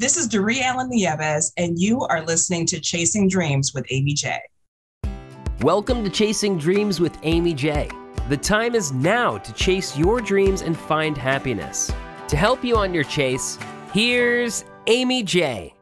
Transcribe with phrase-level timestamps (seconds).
[0.00, 4.38] This is Doree Allen Nieves, and you are listening to Chasing Dreams with Amy J.
[5.60, 7.90] Welcome to Chasing Dreams with Amy J.
[8.28, 11.90] The time is now to chase your dreams and find happiness.
[12.28, 13.58] To help you on your chase,
[13.92, 15.74] here's Amy J.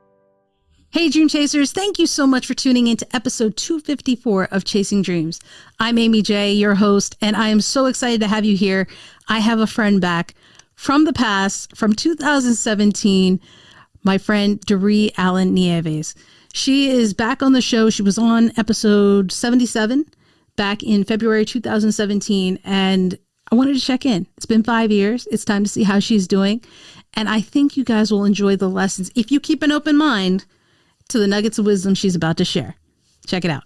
[0.88, 5.02] Hey, Dream Chasers, thank you so much for tuning in to episode 254 of Chasing
[5.02, 5.40] Dreams.
[5.78, 8.88] I'm Amy J, your host, and I am so excited to have you here.
[9.28, 10.32] I have a friend back
[10.74, 13.40] from the past, from 2017,
[14.06, 16.14] my friend Doree Allen Nieves.
[16.54, 17.90] She is back on the show.
[17.90, 20.06] She was on episode 77
[20.54, 23.18] back in February 2017, and
[23.50, 24.26] I wanted to check in.
[24.36, 25.26] It's been five years.
[25.30, 26.62] It's time to see how she's doing.
[27.14, 30.46] And I think you guys will enjoy the lessons if you keep an open mind
[31.08, 32.76] to the nuggets of wisdom she's about to share.
[33.26, 33.64] Check it out.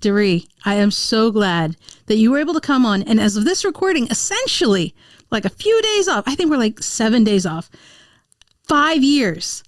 [0.00, 3.02] Doree, I am so glad that you were able to come on.
[3.02, 4.94] And as of this recording, essentially,
[5.30, 7.70] like a few days off, I think we're like seven days off,
[8.64, 9.62] five years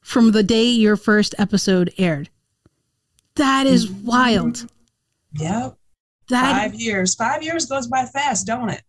[0.00, 2.28] from the day your first episode aired.
[3.36, 4.06] That is Mm-hmm.
[4.06, 4.66] wild.
[5.34, 5.76] Yep.
[6.28, 7.14] That Five years.
[7.14, 8.82] Five years goes by fast, don't it?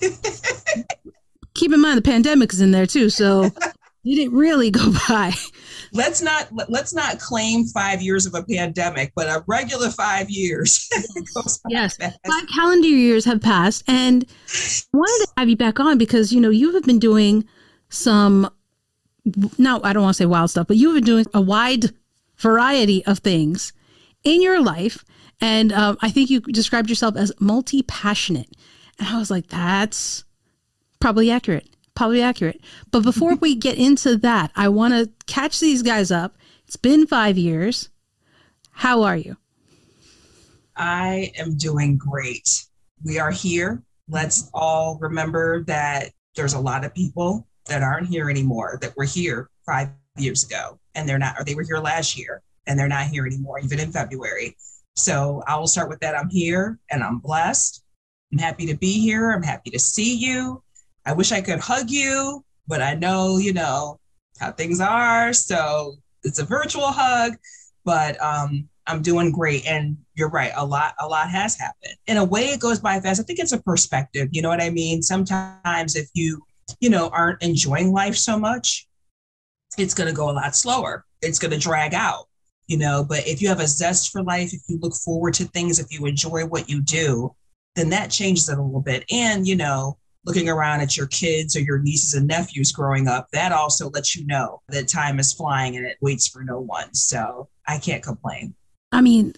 [1.54, 3.54] keep in mind the pandemic is in there too, so it
[4.04, 5.32] didn't really go by?
[5.92, 10.88] Let's not let's not claim five years of a pandemic, but a regular five years.
[11.68, 11.96] Yes.
[11.96, 12.18] fast.
[12.26, 16.40] Five calendar years have passed, and I wanted to have you back on because you
[16.40, 17.46] know you have been doing
[17.88, 18.50] some.
[19.58, 21.92] No, I don't want to say wild stuff, but you have been doing a wide
[22.38, 23.72] variety of things
[24.24, 25.04] in your life,
[25.40, 28.48] and um, I think you described yourself as multi passionate,
[28.98, 30.24] and I was like, that's
[31.00, 31.68] probably accurate,
[32.00, 32.62] probably accurate.
[32.90, 36.34] But before we get into that, I want to catch these guys up.
[36.66, 37.90] It's been five years.
[38.70, 39.36] How are you?
[40.74, 42.64] I am doing great.
[43.04, 43.82] We are here.
[44.08, 49.04] Let's all remember that there's a lot of people that aren't here anymore that were
[49.04, 52.88] here five years ago and they're not, or they were here last year and they're
[52.88, 54.56] not here anymore, even in February.
[54.96, 56.16] So I will start with that.
[56.16, 57.84] I'm here and I'm blessed.
[58.32, 59.32] I'm happy to be here.
[59.32, 60.62] I'm happy to see you.
[61.06, 63.98] I wish I could hug you, but I know, you know,
[64.38, 65.32] how things are.
[65.32, 67.34] So it's a virtual hug,
[67.84, 69.66] but um, I'm doing great.
[69.66, 71.94] And you're right, a lot, a lot has happened.
[72.06, 73.20] In a way, it goes by fast.
[73.20, 74.28] I think it's a perspective.
[74.32, 75.02] You know what I mean?
[75.02, 76.42] Sometimes if you,
[76.80, 78.86] you know, aren't enjoying life so much,
[79.78, 81.04] it's going to go a lot slower.
[81.22, 82.26] It's going to drag out,
[82.66, 83.04] you know.
[83.08, 85.86] But if you have a zest for life, if you look forward to things, if
[85.90, 87.34] you enjoy what you do,
[87.76, 89.04] then that changes it a little bit.
[89.10, 93.28] And, you know, looking around at your kids or your nieces and nephews growing up,
[93.32, 96.92] that also lets you know that time is flying and it waits for no one.
[96.94, 98.54] So I can't complain.
[98.92, 99.34] I mean,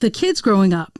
[0.00, 0.98] the kids growing up,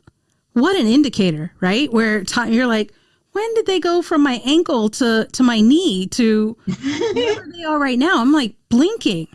[0.52, 1.92] what an indicator, right?
[1.92, 2.92] Where time you're like,
[3.32, 6.56] when did they go from my ankle to to my knee to
[7.14, 8.20] where they are right now?
[8.20, 9.26] I'm like blinking,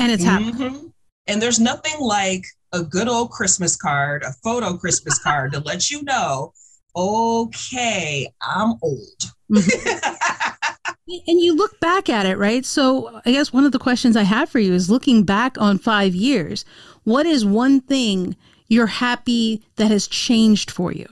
[0.00, 0.54] and it's happening.
[0.54, 0.92] Mhm.
[1.28, 5.90] And there's nothing like a good old Christmas card, a photo Christmas card to let
[5.90, 6.52] you know,
[6.96, 9.22] okay, I'm old.
[9.50, 10.42] Mm-hmm.
[11.08, 12.66] And you look back at it, right?
[12.66, 15.78] So I guess one of the questions I have for you is looking back on
[15.78, 16.64] five years,
[17.04, 18.34] what is one thing
[18.66, 21.06] you're happy that has changed for you?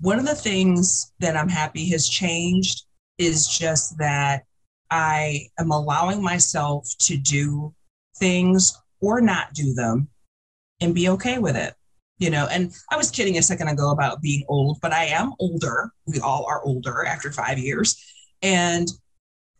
[0.00, 2.84] One of the things that I'm happy has changed
[3.18, 4.44] is just that
[4.92, 7.74] I am allowing myself to do
[8.16, 10.08] things or not do them
[10.80, 11.74] and be okay with it.
[12.22, 15.32] You know, and I was kidding a second ago about being old, but I am
[15.40, 15.90] older.
[16.06, 18.00] We all are older after five years.
[18.42, 18.86] And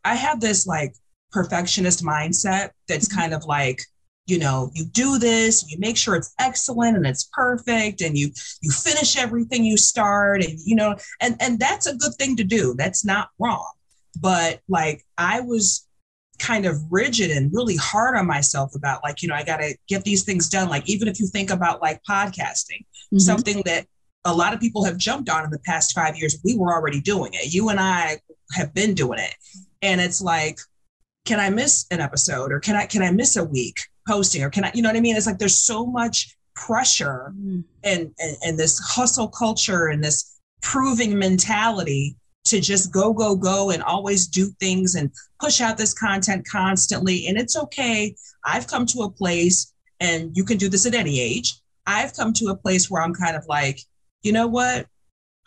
[0.04, 0.94] I have this like
[1.32, 3.18] perfectionist mindset that's mm-hmm.
[3.18, 3.82] kind of like,
[4.26, 8.30] you know, you do this, you make sure it's excellent and it's perfect, and you
[8.60, 12.44] you finish everything you start, and you know, and and that's a good thing to
[12.44, 12.74] do.
[12.78, 13.72] That's not wrong.
[14.20, 15.88] But like I was
[16.42, 20.02] kind of rigid and really hard on myself about like, you know, I gotta get
[20.04, 20.68] these things done.
[20.68, 23.20] Like even if you think about like podcasting, Mhm.
[23.20, 23.86] something that
[24.24, 26.38] a lot of people have jumped on in the past five years.
[26.44, 27.54] We were already doing it.
[27.54, 28.20] You and I
[28.54, 29.34] have been doing it.
[29.82, 30.58] And it's like,
[31.24, 33.78] can I miss an episode or can I can I miss a week
[34.08, 35.16] posting or can I, you know what I mean?
[35.16, 37.64] It's like there's so much pressure Mhm.
[37.84, 43.70] and, and and this hustle culture and this proving mentality to just go go go
[43.70, 45.10] and always do things and
[45.40, 47.26] push out this content constantly.
[47.26, 48.14] And it's okay.
[48.44, 49.72] I've come to a place
[50.02, 51.54] and you can do this at any age
[51.86, 53.80] i've come to a place where i'm kind of like
[54.22, 54.86] you know what?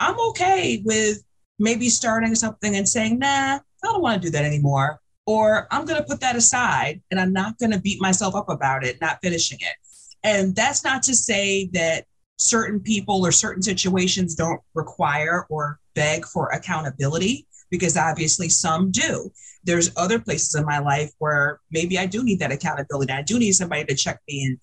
[0.01, 1.23] I'm okay with
[1.59, 4.99] maybe starting something and saying nah i don't want to do that anymore.
[5.25, 8.49] Or i'm going to put that aside and i'm not going to beat myself up
[8.49, 9.75] about it not finishing it.
[10.23, 12.05] And that's not to say that
[12.37, 17.47] certain people or certain situations don't require or beg for accountability.
[17.71, 19.31] because obviously some do.
[19.63, 23.11] There's other places in my life where maybe I do need that accountability.
[23.11, 24.57] I do need somebody to check me and,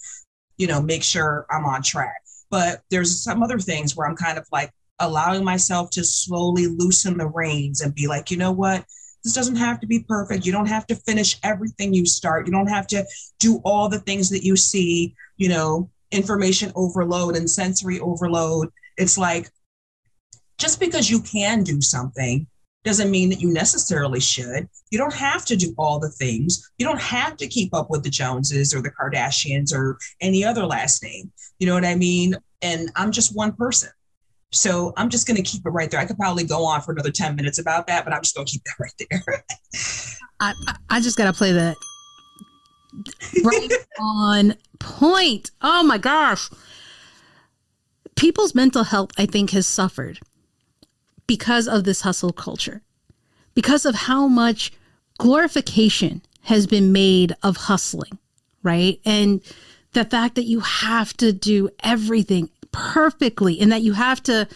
[0.56, 2.22] you know, make sure I'm on track.
[2.50, 7.18] But there's some other things where I'm kind of like allowing myself to slowly loosen
[7.18, 8.84] the reins and be like, you know what?
[9.24, 10.44] This doesn't have to be perfect.
[10.44, 12.46] You don't have to finish everything you start.
[12.46, 13.04] You don't have to
[13.38, 18.68] do all the things that you see, you know, information overload and sensory overload.
[18.96, 19.48] It's like
[20.62, 22.46] just because you can do something
[22.84, 24.68] doesn't mean that you necessarily should.
[24.90, 26.70] You don't have to do all the things.
[26.78, 30.64] You don't have to keep up with the Joneses or the Kardashians or any other
[30.64, 31.32] last name.
[31.58, 32.36] You know what I mean?
[32.62, 33.90] And I'm just one person.
[34.52, 35.98] So I'm just going to keep it right there.
[35.98, 38.46] I could probably go on for another 10 minutes about that, but I'm just going
[38.46, 39.44] to keep that right there.
[40.38, 40.54] I,
[40.90, 41.76] I just got to play that
[43.42, 43.68] right
[44.00, 45.50] on point.
[45.60, 46.50] Oh my gosh.
[48.14, 50.20] People's mental health, I think, has suffered
[51.26, 52.82] because of this hustle culture,
[53.54, 54.72] because of how much
[55.18, 58.18] glorification has been made of hustling,
[58.62, 59.00] right?
[59.04, 59.40] And
[59.92, 64.48] the fact that you have to do everything perfectly and that you have to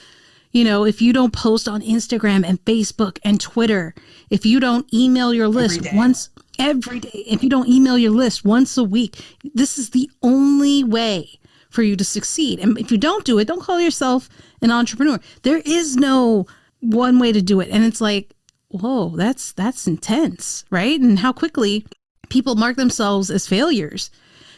[0.52, 3.94] you know if you don't post on instagram and facebook and twitter
[4.30, 8.10] if you don't email your list every once every day if you don't email your
[8.10, 9.22] list once a week
[9.54, 11.38] this is the only way
[11.76, 14.28] for you to succeed and if you don't do it don't call yourself
[14.62, 16.46] an entrepreneur there is no
[16.81, 18.34] one way to do it and it's like
[18.69, 21.87] whoa that's that's intense right and how quickly
[22.28, 24.11] people mark themselves as failures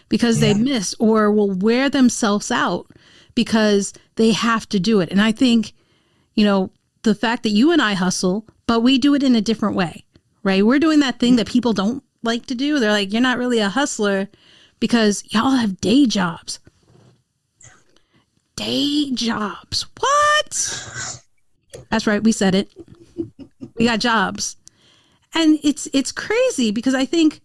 [0.09, 0.53] because yeah.
[0.53, 2.87] they miss or will wear themselves out
[3.35, 5.11] because they have to do it.
[5.11, 5.73] And I think,
[6.35, 6.71] you know,
[7.03, 10.05] the fact that you and I hustle, but we do it in a different way,
[10.43, 10.64] right?
[10.64, 12.79] We're doing that thing that people don't like to do.
[12.79, 14.29] They're like, you're not really a hustler
[14.81, 16.59] because y'all have day jobs.
[18.58, 19.87] Day jobs.
[19.99, 21.22] What?
[21.90, 22.22] That's right.
[22.22, 22.69] We said it.
[23.76, 24.56] We got jobs.
[25.34, 27.40] And it's it's crazy because I think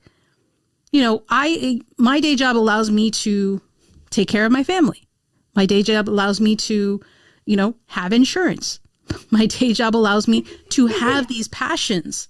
[0.92, 3.62] you know, I my day job allows me to
[4.10, 5.08] take care of my family.
[5.56, 7.00] My day job allows me to,
[7.46, 8.80] you know, have insurance.
[9.30, 12.28] My day job allows me to have these passions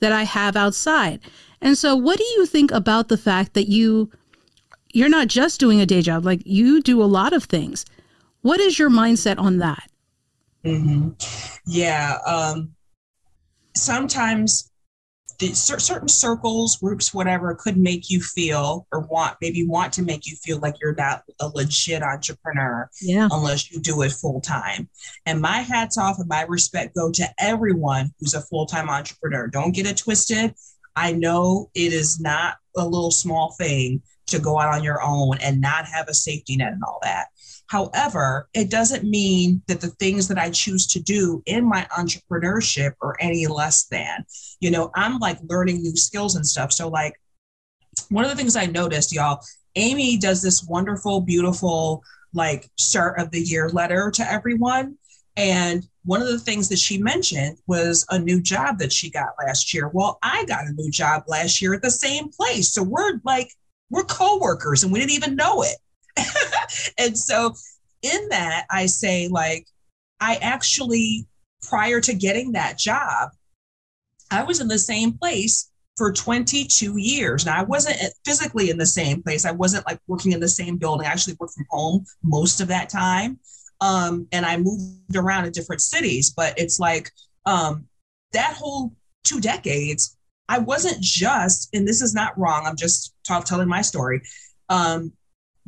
[0.00, 1.20] that I have outside.
[1.62, 4.10] And so what do you think about the fact that you
[4.92, 7.84] you're not just doing a day job, like you do a lot of things.
[8.42, 9.90] What is your mindset on that?
[10.64, 11.10] Mm-hmm.
[11.66, 12.18] Yeah.
[12.26, 12.74] Um,
[13.74, 14.70] sometimes
[15.38, 20.26] the, certain circles, groups, whatever, could make you feel or want maybe want to make
[20.26, 23.28] you feel like you're not a legit entrepreneur yeah.
[23.30, 24.88] unless you do it full time.
[25.26, 29.46] And my hats off and my respect go to everyone who's a full time entrepreneur.
[29.46, 30.54] Don't get it twisted.
[30.96, 35.38] I know it is not a little small thing to go out on your own
[35.40, 37.28] and not have a safety net and all that.
[37.68, 42.92] However, it doesn't mean that the things that I choose to do in my entrepreneurship
[43.02, 44.24] are any less than.
[44.60, 46.72] You know, I'm like learning new skills and stuff.
[46.72, 47.20] So, like,
[48.08, 49.40] one of the things I noticed, y'all,
[49.76, 54.96] Amy does this wonderful, beautiful, like, start of the year letter to everyone.
[55.36, 59.34] And one of the things that she mentioned was a new job that she got
[59.44, 59.88] last year.
[59.88, 62.72] Well, I got a new job last year at the same place.
[62.72, 63.52] So we're like,
[63.90, 65.76] we're co-workers and we didn't even know it.
[66.98, 67.54] and so
[68.02, 69.66] in that, I say, like,
[70.20, 71.26] I actually,
[71.62, 73.30] prior to getting that job,
[74.30, 77.44] I was in the same place for 22 years.
[77.44, 79.44] Now, I wasn't physically in the same place.
[79.44, 81.06] I wasn't like working in the same building.
[81.06, 83.38] I actually worked from home most of that time.
[83.80, 87.10] Um, and I moved around in different cities, but it's like
[87.46, 87.86] um,
[88.32, 88.92] that whole
[89.24, 90.16] two decades,
[90.48, 94.22] I wasn't just, and this is not wrong, I'm just talk, telling my story.
[94.68, 95.12] Um,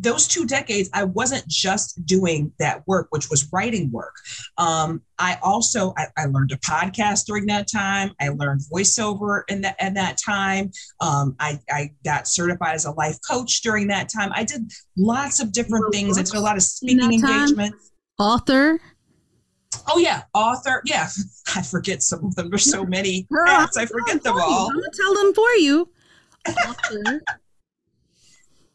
[0.00, 4.14] those two decades, I wasn't just doing that work, which was writing work.
[4.57, 8.12] Um, I also I, I, learned a podcast during that time.
[8.21, 10.73] I learned voiceover in that at that time.
[11.00, 14.30] Um, I, I got certified as a life coach during that time.
[14.35, 16.19] I did lots of different things.
[16.19, 17.92] I did a lot of speaking engagements.
[18.19, 18.80] Author.
[19.92, 20.83] Oh yeah, author.
[20.87, 21.09] Yeah,
[21.54, 22.49] I forget some of them.
[22.49, 23.76] There's so many hats.
[23.76, 24.69] I forget them all.
[24.71, 25.90] I'm gonna tell them for you.
[26.49, 27.23] Author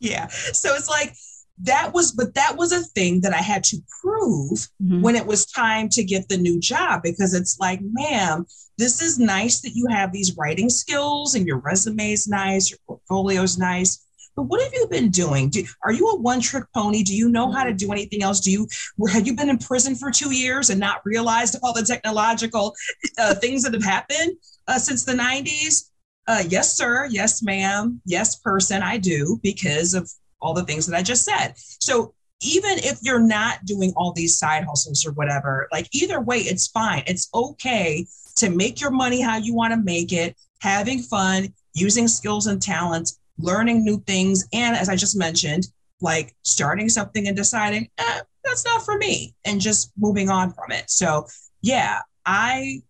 [0.06, 0.28] yeah.
[0.28, 1.16] So it's like
[1.64, 5.02] that was, but that was a thing that I had to prove mm-hmm.
[5.02, 8.46] when it was time to get the new job because it's like, ma'am,
[8.78, 12.80] this is nice that you have these writing skills and your resume is nice, your
[12.88, 14.06] portfolio is nice.
[14.36, 15.50] But what have you been doing?
[15.50, 17.04] Do, are you a one trick pony?
[17.04, 18.42] Do you know how to do anything else?
[18.42, 18.68] Do you
[19.10, 22.76] have you been in prison for two years and not realized all the technological
[23.18, 24.34] uh, things that have happened
[24.68, 25.90] uh, since the 90s?
[26.28, 27.08] Uh, yes, sir.
[27.10, 28.02] Yes, ma'am.
[28.06, 28.82] Yes, person.
[28.82, 30.10] I do because of
[30.42, 31.54] all the things that I just said.
[31.80, 36.38] So even if you're not doing all these side hustles or whatever, like either way,
[36.40, 37.04] it's fine.
[37.08, 38.06] It's okay
[38.38, 42.62] to make your money how you want to make it, having fun, using skills and
[42.62, 44.46] talents, learning new things.
[44.54, 45.68] And as I just mentioned,
[46.02, 50.72] like starting something and deciding, eh, that's not for me, and just moving on from
[50.72, 50.90] it.
[50.90, 51.28] So,
[51.62, 52.82] yeah, I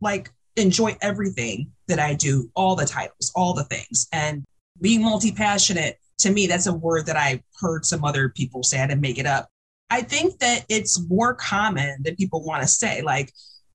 [0.00, 4.08] like enjoy everything that I do, all the titles, all the things.
[4.12, 4.44] And
[4.80, 8.80] being multi passionate, to me, that's a word that I heard some other people say.
[8.80, 9.48] I didn't make it up.
[9.90, 13.02] I think that it's more common than people want to say.
[13.02, 13.32] Like,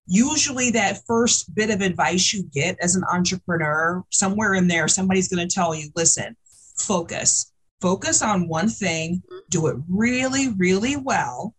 [0.07, 5.27] usually that first bit of advice you get as an entrepreneur, somewhere in there, somebody's
[5.27, 6.35] going to tell you, listen,
[6.77, 7.51] focus,
[7.81, 9.39] focus on one thing, mm-hmm.
[9.49, 11.54] do it really, really well.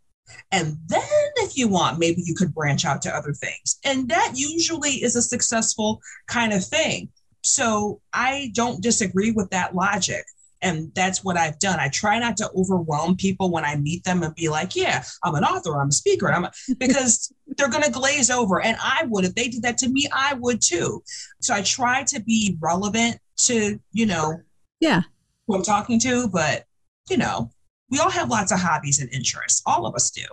[0.51, 1.03] And then,
[1.37, 3.79] if you want, maybe you could branch out to other things.
[3.85, 7.09] And that usually is a successful kind of thing.
[7.43, 10.25] So I don't disagree with that logic.
[10.63, 11.79] And that's what I've done.
[11.79, 15.35] I try not to overwhelm people when I meet them and be like, yeah, I'm
[15.35, 16.33] an author, I'm a speaker.
[16.33, 18.61] I'm a, because they're going to glaze over.
[18.61, 21.03] And I would, if they did that to me, I would too.
[21.41, 24.41] So I try to be relevant to, you know,
[24.81, 25.03] yeah,
[25.47, 26.29] who I'm talking to.
[26.29, 26.65] But,
[27.09, 27.51] you know,
[27.91, 29.63] we all have lots of hobbies and interests.
[29.67, 30.25] All of us do.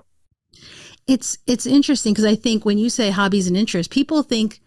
[1.08, 4.62] It's it's interesting because I think when you say hobbies and interests, people think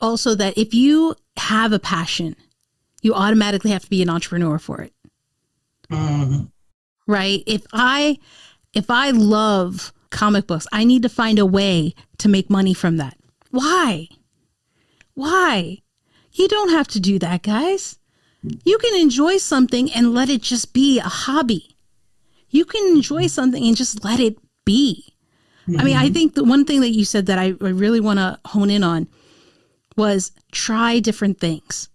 [0.00, 2.36] also that if you have a passion,
[3.02, 4.92] you automatically have to be an entrepreneur for it.
[5.90, 6.50] Mm.
[7.06, 7.42] Right?
[7.46, 8.18] If I
[8.72, 12.98] if I love comic books, I need to find a way to make money from
[12.98, 13.16] that.
[13.50, 14.08] Why?
[15.14, 15.78] Why?
[16.32, 17.98] You don't have to do that, guys.
[18.64, 21.71] You can enjoy something and let it just be a hobby.
[22.52, 25.14] You can enjoy something and just let it be.
[25.66, 25.80] Mm-hmm.
[25.80, 28.18] I mean, I think the one thing that you said that I, I really want
[28.18, 29.08] to hone in on
[29.96, 31.88] was try different things.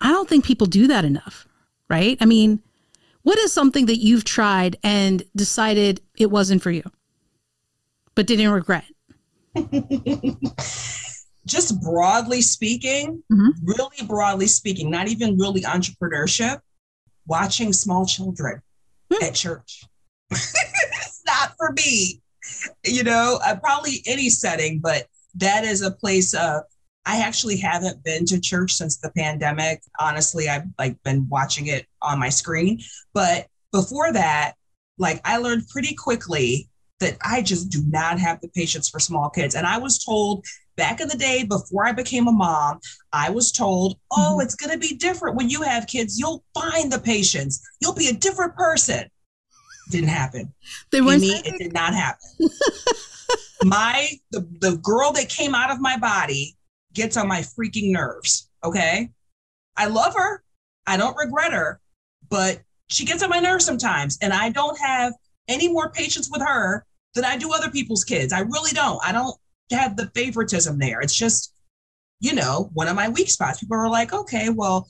[0.00, 1.46] I don't think people do that enough,
[1.88, 2.16] right?
[2.20, 2.62] I mean,
[3.22, 6.84] what is something that you've tried and decided it wasn't for you,
[8.14, 8.84] but didn't regret?
[11.46, 13.48] Just broadly speaking, mm-hmm.
[13.64, 16.60] really broadly speaking, not even really entrepreneurship,
[17.26, 18.62] watching small children
[19.12, 19.24] mm-hmm.
[19.24, 19.84] at church.
[20.30, 22.20] It's not for me,
[22.84, 25.06] you know, uh, probably any setting, but
[25.36, 26.62] that is a place of
[27.06, 29.80] I actually haven't been to church since the pandemic.
[30.00, 32.80] Honestly, I've like been watching it on my screen.
[33.14, 34.54] But before that,
[34.98, 36.68] like I learned pretty quickly
[36.98, 39.54] that I just do not have the patience for small kids.
[39.54, 40.44] And I was told
[40.76, 42.80] back in the day before I became a mom,
[43.12, 44.40] I was told, oh, mm-hmm.
[44.40, 46.18] it's going to be different when you have kids.
[46.18, 47.64] You'll find the patience.
[47.80, 49.08] You'll be a different person.
[49.90, 50.52] Didn't happen.
[50.90, 51.20] They weren't.
[51.20, 52.28] Me, it did not happen.
[53.64, 56.56] my the, the girl that came out of my body
[56.92, 58.50] gets on my freaking nerves.
[58.64, 59.10] Okay.
[59.76, 60.42] I love her.
[60.86, 61.80] I don't regret her,
[62.28, 64.18] but she gets on my nerves sometimes.
[64.22, 65.12] And I don't have
[65.48, 68.32] any more patience with her than I do other people's kids.
[68.32, 69.00] I really don't.
[69.04, 69.36] I don't
[69.70, 71.00] have the favoritism there.
[71.00, 71.52] It's just,
[72.20, 73.60] you know, one of my weak spots.
[73.60, 74.88] People are like, okay, well,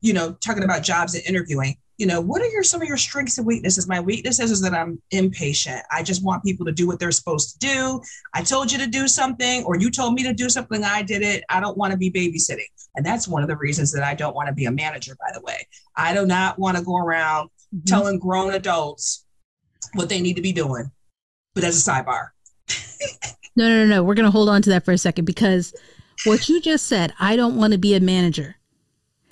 [0.00, 2.98] you know, talking about jobs and interviewing you know, what are your some of your
[2.98, 3.88] strengths and weaknesses?
[3.88, 5.80] My weaknesses is that I'm impatient.
[5.90, 8.02] I just want people to do what they're supposed to do.
[8.34, 11.22] I told you to do something, or you told me to do something, I did
[11.22, 11.44] it.
[11.48, 12.66] I don't want to be babysitting.
[12.96, 15.32] And that's one of the reasons that I don't want to be a manager, by
[15.32, 15.66] the way.
[15.96, 17.84] I do not want to go around mm-hmm.
[17.86, 19.24] telling grown adults
[19.94, 20.90] what they need to be doing.
[21.54, 22.28] But as a sidebar.
[23.56, 24.04] no, no, no, no.
[24.04, 25.74] We're gonna hold on to that for a second because
[26.24, 28.56] what you just said, I don't want to be a manager.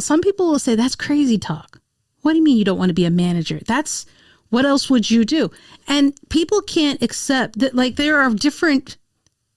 [0.00, 1.80] Some people will say that's crazy talk.
[2.24, 3.60] What do you mean you don't want to be a manager?
[3.66, 4.06] That's
[4.48, 5.50] what else would you do?
[5.86, 8.96] And people can't accept that, like, there are different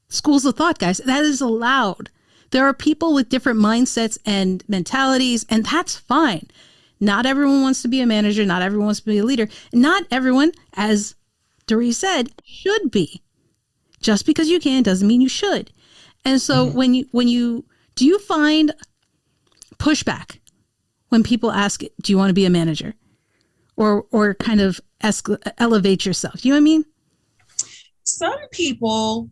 [0.10, 0.98] schools of thought, guys.
[0.98, 2.10] That is allowed.
[2.52, 6.50] There are people with different mindsets and mentalities, and that's fine.
[7.00, 8.44] Not everyone wants to be a manager.
[8.44, 9.48] Not everyone wants to be a leader.
[9.72, 11.16] Not everyone, as
[11.68, 13.22] Doree said, should be.
[14.02, 15.72] Just because you can doesn't mean you should.
[16.26, 16.78] And so mm-hmm.
[16.78, 17.64] when you when you
[17.96, 18.74] do you find
[19.78, 20.37] pushback
[21.10, 22.96] when people ask, "Do you want to be a manager?"
[23.78, 26.44] or or kind of esc- elevate yourself?
[26.44, 26.86] You know what I mean?
[28.04, 29.30] Some people,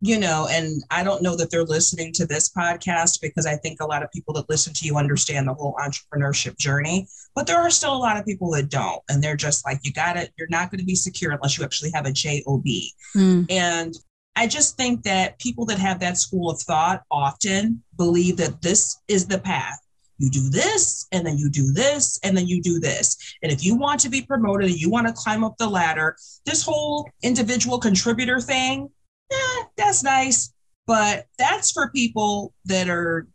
[0.00, 3.80] you know, and I don't know that they're listening to this podcast because I think
[3.80, 7.58] a lot of people that listen to you understand the whole entrepreneurship journey, but there
[7.58, 10.32] are still a lot of people that don't, and they're just like, "You got it.
[10.38, 12.42] You're not going to be secure unless you actually have a job."
[13.16, 13.50] Mm.
[13.50, 13.94] And
[14.36, 18.98] I just think that people that have that school of thought often believe that this
[19.08, 19.80] is the path
[20.18, 23.64] you do this and then you do this and then you do this and if
[23.64, 27.08] you want to be promoted and you want to climb up the ladder this whole
[27.22, 28.88] individual contributor thing
[29.32, 30.52] eh, that's nice
[30.86, 33.26] but that's for people that are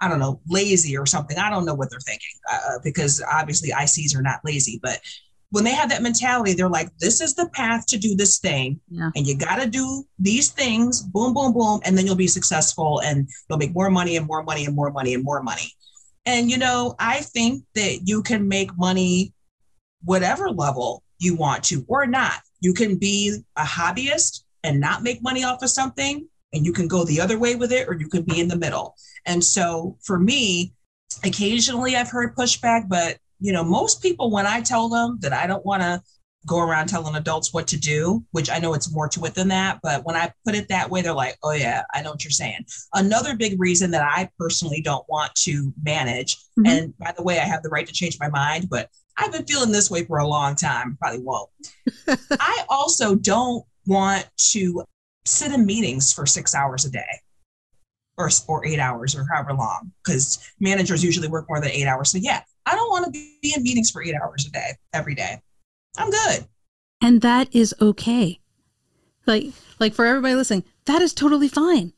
[0.00, 3.70] i don't know lazy or something i don't know what they're thinking uh, because obviously
[3.70, 5.00] ics are not lazy but
[5.50, 8.80] when they have that mentality, they're like, this is the path to do this thing.
[8.88, 9.10] Yeah.
[9.16, 11.80] And you got to do these things, boom, boom, boom.
[11.84, 14.90] And then you'll be successful and you'll make more money and more money and more
[14.92, 15.72] money and more money.
[16.30, 19.34] And, you know, I think that you can make money
[20.04, 22.34] whatever level you want to or not.
[22.60, 26.86] You can be a hobbyist and not make money off of something, and you can
[26.86, 28.94] go the other way with it, or you can be in the middle.
[29.26, 30.72] And so for me,
[31.24, 35.48] occasionally I've heard pushback, but you know, most people, when I tell them that I
[35.48, 36.00] don't want to
[36.46, 39.48] go around telling adults what to do, which I know it's more to it than
[39.48, 42.24] that, but when I put it that way, they're like, oh, yeah, I know what
[42.24, 42.64] you're saying.
[42.94, 46.66] Another big reason that I personally don't want to manage, mm-hmm.
[46.66, 49.44] and by the way, I have the right to change my mind, but I've been
[49.44, 51.50] feeling this way for a long time, probably won't.
[52.40, 54.84] I also don't want to
[55.26, 57.20] sit in meetings for six hours a day
[58.16, 62.10] or, or eight hours or however long, because managers usually work more than eight hours.
[62.10, 65.14] So, yeah, I don't want to be in meetings for eight hours a day, every
[65.14, 65.40] day.
[65.96, 66.46] I'm good.
[67.02, 68.40] And that is okay.
[69.26, 69.46] Like,
[69.78, 71.92] like for everybody listening, that is totally fine.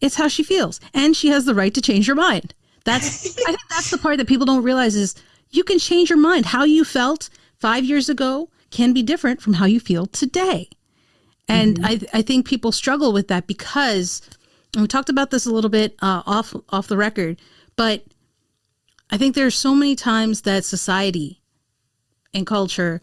[0.00, 0.80] It's how she feels.
[0.94, 2.54] And she has the right to change her mind.
[2.84, 5.14] That's, I think that's the part that people don't realize is
[5.50, 6.46] you can change your mind.
[6.46, 10.68] How you felt five years ago can be different from how you feel today.
[11.48, 12.06] And mm-hmm.
[12.14, 14.22] I, I think people struggle with that because
[14.76, 17.40] we talked about this a little bit uh, off off the record,
[17.76, 18.04] but
[19.10, 21.40] I think there are so many times that society
[22.36, 23.00] and culture,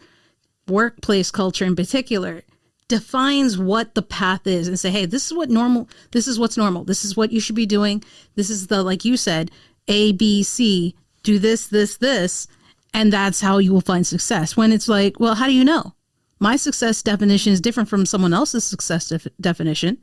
[0.68, 2.44] workplace culture in particular,
[2.88, 6.58] defines what the path is and say, hey, this is what normal, this is what's
[6.58, 6.84] normal.
[6.84, 8.04] This is what you should be doing.
[8.36, 9.52] This is the, like you said,
[9.88, 12.48] A, B, C, do this, this, this.
[12.94, 14.56] And that's how you will find success.
[14.56, 15.94] When it's like, well, how do you know?
[16.40, 19.98] My success definition is different from someone else's success def- definition.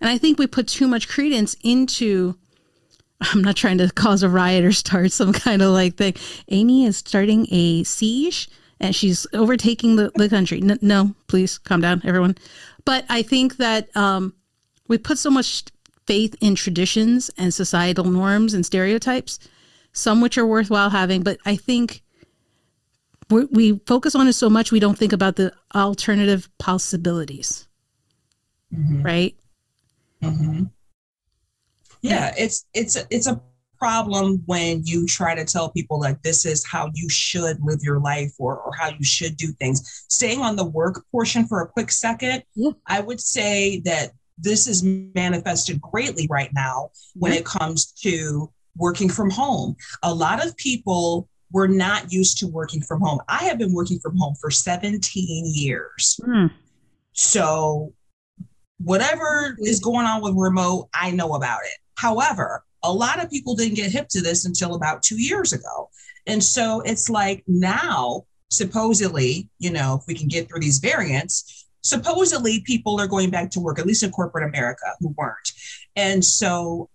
[0.00, 2.36] And I think we put too much credence into
[3.20, 6.14] I'm not trying to cause a riot or start some kind of like thing.
[6.48, 8.48] Amy is starting a siege
[8.82, 10.60] and she's overtaking the, the country.
[10.60, 12.36] No, no, please calm down, everyone.
[12.84, 14.34] But I think that um,
[14.88, 15.64] we put so much
[16.06, 19.38] faith in traditions and societal norms and stereotypes,
[19.92, 21.22] some which are worthwhile having.
[21.22, 22.02] But I think
[23.30, 27.66] we focus on it so much we don't think about the alternative possibilities,
[28.74, 29.02] mm-hmm.
[29.02, 29.34] right?
[30.22, 30.64] Mm-hmm
[32.02, 33.40] yeah it's it's it's a
[33.82, 37.98] problem when you try to tell people like this is how you should live your
[37.98, 40.04] life or, or how you should do things.
[40.08, 42.70] Staying on the work portion for a quick second yeah.
[42.86, 49.08] i would say that this is manifested greatly right now when it comes to working
[49.08, 49.74] from home.
[50.04, 53.18] A lot of people were not used to working from home.
[53.28, 56.20] I have been working from home for 17 years.
[56.22, 56.50] Mm.
[57.12, 57.92] so
[58.78, 61.78] whatever is going on with remote i know about it.
[61.96, 65.88] However, a lot of people didn't get hip to this until about two years ago.
[66.26, 71.66] And so it's like now, supposedly, you know, if we can get through these variants,
[71.82, 75.52] supposedly people are going back to work, at least in corporate America, who weren't.
[75.96, 76.88] And so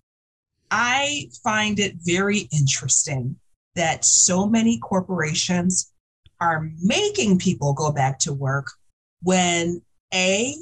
[0.71, 3.37] I find it very interesting
[3.75, 5.91] that so many corporations
[6.39, 8.71] are making people go back to work
[9.21, 9.81] when
[10.13, 10.55] A,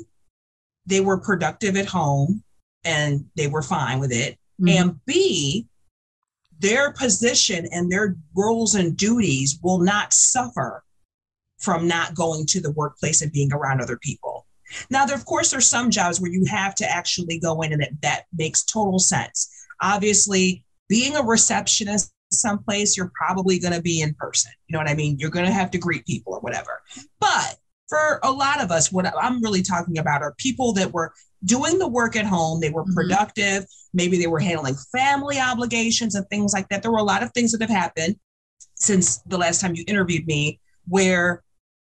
[0.86, 2.44] they were productive at home
[2.84, 4.38] and they were fine with it.
[4.62, 4.68] Mm-hmm.
[4.78, 5.68] And B,
[6.60, 10.84] their position and their roles and duties will not suffer
[11.60, 14.46] from not going to the workplace and being around other people.
[14.90, 17.84] Now, there, of course, there's some jobs where you have to actually go in and
[17.84, 19.50] it, that makes total sense.
[19.82, 24.52] Obviously, being a receptionist someplace, you're probably going to be in person.
[24.68, 25.18] You know what I mean?
[25.20, 26.82] You're going to have to greet people or whatever.
[27.20, 31.14] But for a lot of us, what I'm really talking about are people that were
[31.46, 32.60] doing the work at home.
[32.60, 32.94] They were mm-hmm.
[32.94, 33.66] productive.
[33.94, 36.82] Maybe they were handling family obligations and things like that.
[36.82, 38.18] There were a lot of things that have happened
[38.76, 41.44] since the last time you interviewed me where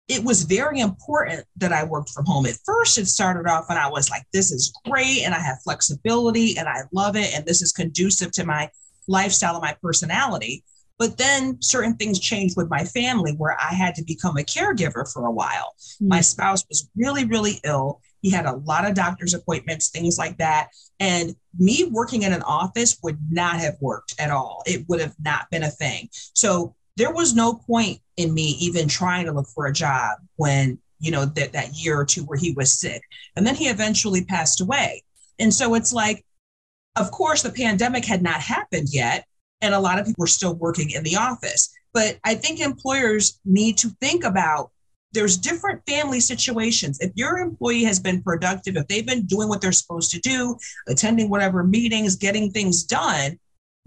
[0.07, 2.45] it was very important that I worked from home.
[2.45, 5.63] At first, it started off and I was like, this is great and I have
[5.63, 7.35] flexibility and I love it.
[7.35, 8.71] And this is conducive to my
[9.09, 10.63] lifestyle and my personality.
[10.99, 15.11] But then certain things changed with my family where I had to become a caregiver
[15.11, 15.75] for a while.
[15.79, 16.09] Mm-hmm.
[16.09, 18.01] My spouse was really, really ill.
[18.25, 20.69] He had a lot of doctor's appointments, things like that.
[20.99, 24.63] And me working in an office would not have worked at all.
[24.65, 26.09] It would have not been a thing.
[26.33, 30.79] So there was no point in me even trying to look for a job when,
[31.01, 33.03] you know, that, that year or two where he was sick.
[33.37, 35.05] And then he eventually passed away.
[35.39, 36.25] And so it's like,
[36.97, 39.27] of course, the pandemic had not happened yet
[39.61, 41.75] and a lot of people are still working in the office.
[41.93, 44.71] But I think employers need to think about
[45.15, 46.99] there's different family situations.
[47.01, 50.57] If your employee has been productive, if they've been doing what they're supposed to do,
[50.89, 53.39] attending whatever meetings, getting things done,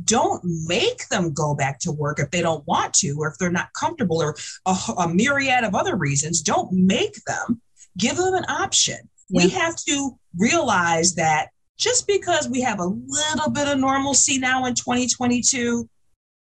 [0.04, 3.50] don't make them go back to work if they don't want to or if they're
[3.50, 4.36] not comfortable or
[4.66, 7.60] a, a myriad of other reasons don't make them
[7.98, 8.98] give them an option
[9.30, 9.44] yeah.
[9.44, 11.48] we have to realize that
[11.80, 15.90] just because we have a little bit of normalcy now in 2022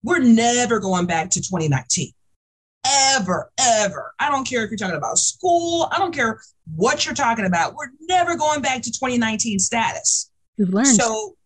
[0.02, 2.12] we're never going back to 2019
[3.14, 6.40] ever ever i don't care if you're talking about school i don't care
[6.74, 10.88] what you're talking about we're never going back to 2019 status We've learned.
[10.88, 11.36] so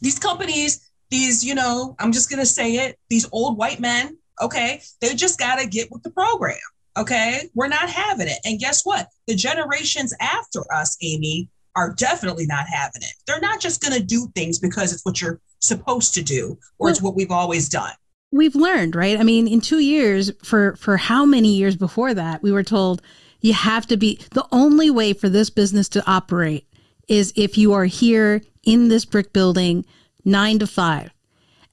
[0.00, 4.16] these companies, these, you know, I'm just going to say it, these old white men,
[4.40, 6.58] okay, they just got to get with the program.
[6.96, 7.48] Okay.
[7.54, 8.38] We're not having it.
[8.44, 9.08] And guess what?
[9.26, 13.12] The generations after us, Amy, are definitely not having it.
[13.26, 16.86] They're not just going to do things because it's what you're supposed to do or
[16.86, 17.92] well, it's what we've always done.
[18.30, 19.18] We've learned, right?
[19.18, 23.00] I mean, in 2 years for for how many years before that, we were told
[23.40, 26.66] you have to be the only way for this business to operate
[27.06, 29.86] is if you are here in this brick building
[30.24, 31.10] nine to five.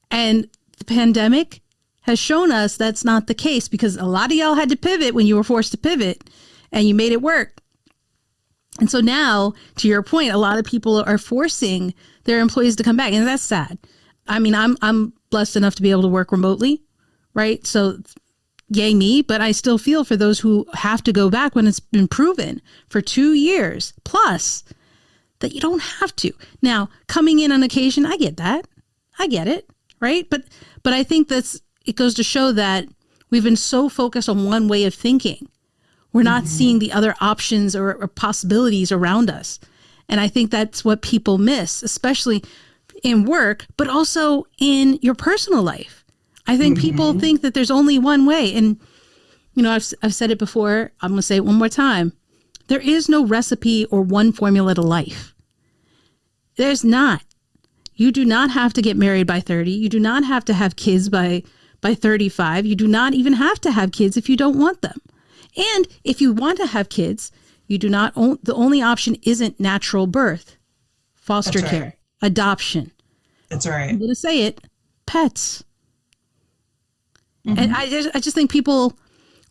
[0.10, 1.62] And the pandemic
[2.02, 5.14] has shown us that's not the case because a lot of y'all had to pivot
[5.14, 6.30] when you were forced to pivot
[6.72, 7.62] and you made it work.
[8.80, 11.94] And so now, to your point, a lot of people are forcing
[12.26, 13.78] their employees to come back, and that's sad.
[14.28, 16.82] I mean, I'm I'm blessed enough to be able to work remotely,
[17.34, 17.66] right?
[17.66, 18.00] So
[18.70, 21.80] yay me, but I still feel for those who have to go back when it's
[21.80, 24.64] been proven for 2 years plus
[25.40, 26.32] that you don't have to.
[26.62, 28.68] Now, coming in on occasion, I get that.
[29.20, 30.28] I get it, right?
[30.30, 30.44] But
[30.84, 32.88] but I think that's it goes to show that
[33.30, 35.48] we've been so focused on one way of thinking.
[36.14, 36.50] We're not mm-hmm.
[36.50, 39.60] seeing the other options or, or possibilities around us.
[40.08, 42.44] And I think that's what people miss, especially
[43.06, 46.04] in work, but also in your personal life.
[46.48, 46.88] I think mm-hmm.
[46.88, 48.54] people think that there's only one way.
[48.54, 48.80] And,
[49.54, 52.14] you know, I've, I've said it before, I'm going to say it one more time.
[52.68, 55.36] There is no recipe or one formula to life.
[56.58, 57.22] There's not.
[57.96, 59.72] You do not have to get married by 30.
[59.72, 61.44] You do not have to have kids by
[61.82, 62.66] by 35.
[62.66, 65.00] You do not even have to have kids if you don't want them.
[65.56, 67.32] And if you want to have kids,
[67.68, 70.58] you do not own, the only option isn't natural birth,
[71.14, 72.92] foster That's care, adoption.
[73.50, 73.90] That's right.
[73.90, 74.62] I'm going to say it,
[75.06, 75.64] pets.
[77.46, 77.60] Mm-hmm.
[77.60, 78.98] And I just, I just think people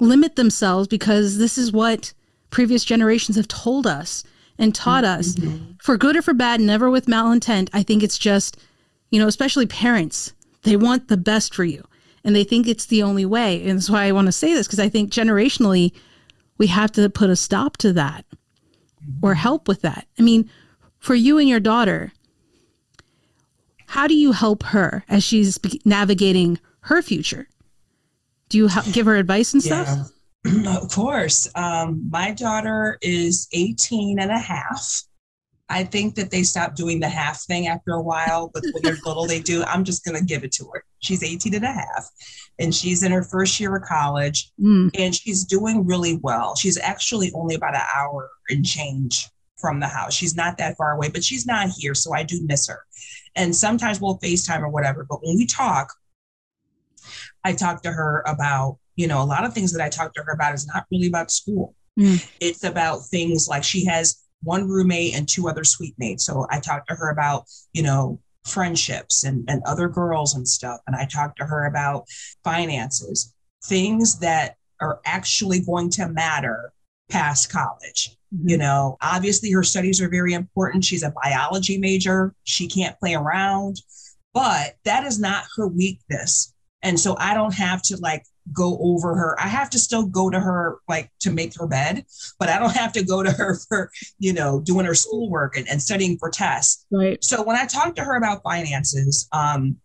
[0.00, 2.12] limit themselves because this is what
[2.50, 4.24] previous generations have told us
[4.58, 5.72] and taught us mm-hmm.
[5.80, 7.68] for good or for bad, never with malintent.
[7.72, 8.56] I think it's just,
[9.10, 11.84] you know, especially parents, they want the best for you
[12.24, 13.62] and they think it's the only way.
[13.62, 15.92] And that's why I want to say this because I think generationally,
[16.56, 18.24] we have to put a stop to that
[19.22, 19.40] or mm-hmm.
[19.40, 20.06] help with that.
[20.18, 20.50] I mean,
[20.98, 22.12] for you and your daughter,
[23.94, 27.46] how do you help her as she's navigating her future?
[28.48, 29.86] Do you give her advice and stuff?
[29.88, 30.04] Yeah.
[30.82, 31.48] Of course.
[31.54, 34.84] Um, my daughter is 18 and a half.
[35.70, 38.98] I think that they stopped doing the half thing after a while, but when they're
[39.06, 39.62] little, they do.
[39.62, 40.84] I'm just going to give it to her.
[40.98, 42.10] She's 18 and a half,
[42.58, 44.90] and she's in her first year of college, mm.
[44.98, 46.56] and she's doing really well.
[46.56, 50.12] She's actually only about an hour and change from the house.
[50.12, 52.80] She's not that far away, but she's not here, so I do miss her.
[53.36, 55.92] And sometimes we'll FaceTime or whatever, but when we talk,
[57.44, 60.22] I talk to her about you know, a lot of things that I talk to
[60.22, 61.74] her about is not really about school.
[61.98, 62.26] Mm.
[62.40, 66.26] It's about things like she has one roommate and two other suite mates.
[66.26, 70.80] So I talked to her about, you know, friendships and, and other girls and stuff.
[70.86, 72.06] And I talked to her about
[72.42, 76.72] finances, things that are actually going to matter
[77.08, 78.16] past college.
[78.34, 78.48] Mm-hmm.
[78.48, 80.84] You know, obviously her studies are very important.
[80.84, 82.34] She's a biology major.
[82.44, 83.80] She can't play around,
[84.32, 86.52] but that is not her weakness.
[86.82, 89.40] And so I don't have to like go over her.
[89.40, 92.04] I have to still go to her like to make her bed,
[92.38, 95.68] but I don't have to go to her for, you know, doing her schoolwork and,
[95.68, 96.84] and studying for tests.
[96.90, 97.22] Right.
[97.24, 99.76] So when I talked to her about finances, um,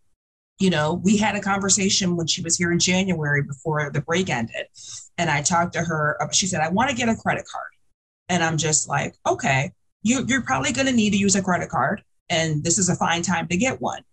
[0.60, 4.30] you know, we had a conversation when she was here in January before the break
[4.30, 4.66] ended.
[5.18, 7.70] And I talked to her, she said, I want to get a credit card.
[8.30, 9.72] And I'm just like, okay,
[10.04, 12.04] you, you're probably going to need to use a credit card.
[12.30, 14.04] And this is a fine time to get one.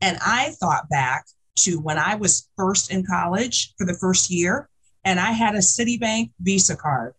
[0.00, 4.68] And I thought back to when I was first in college for the first year,
[5.04, 7.14] and I had a Citibank Visa card.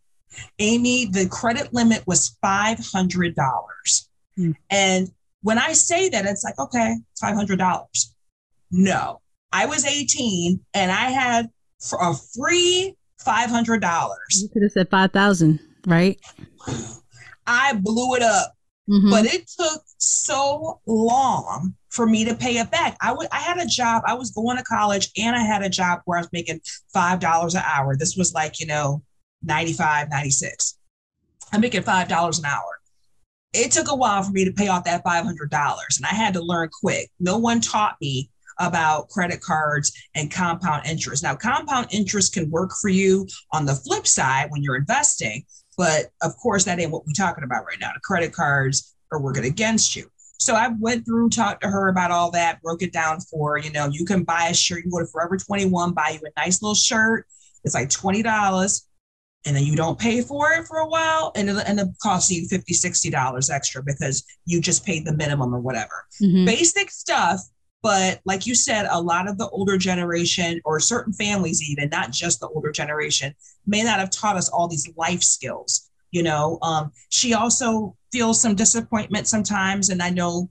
[0.59, 3.33] Amy, the credit limit was $500.
[4.37, 4.55] Mm.
[4.69, 7.85] And when I say that, it's like, okay, $500.
[8.71, 9.21] No,
[9.53, 11.49] I was 18 and I had
[11.99, 14.17] a free $500.
[14.31, 16.19] You could have said 5000 right?
[17.47, 18.53] I blew it up.
[18.89, 19.09] Mm-hmm.
[19.09, 22.95] But it took so long for me to pay it back.
[23.01, 25.69] I, w- I had a job, I was going to college and I had a
[25.69, 26.61] job where I was making
[26.95, 27.97] $5 an hour.
[27.97, 29.01] This was like, you know,
[29.43, 30.77] 95, 96.
[31.51, 32.79] I'm making $5 an hour.
[33.53, 36.41] it took a while for me to pay off that $500 and I had to
[36.41, 37.09] learn quick.
[37.19, 41.23] No one taught me about credit cards and compound interest.
[41.23, 45.43] Now, compound interest can work for you on the flip side when you're investing,
[45.77, 47.91] but of course, that ain't what we're talking about right now.
[47.93, 50.09] The credit cards are working against you.
[50.39, 53.71] So I went through, talked to her about all that, broke it down for, you
[53.71, 56.39] know, you can buy a shirt, you can go to Forever 21, buy you a
[56.39, 57.25] nice little shirt.
[57.63, 58.81] It's like $20
[59.45, 62.43] and then you don't pay for it for a while and it end up costing
[62.43, 66.45] you $50, 60 dollars extra because you just paid the minimum or whatever mm-hmm.
[66.45, 67.41] basic stuff
[67.83, 72.11] but like you said a lot of the older generation or certain families even not
[72.11, 73.33] just the older generation
[73.65, 76.57] may not have taught us all these life skills you know?
[76.61, 80.49] Um, she also feels some disappointment sometimes and i know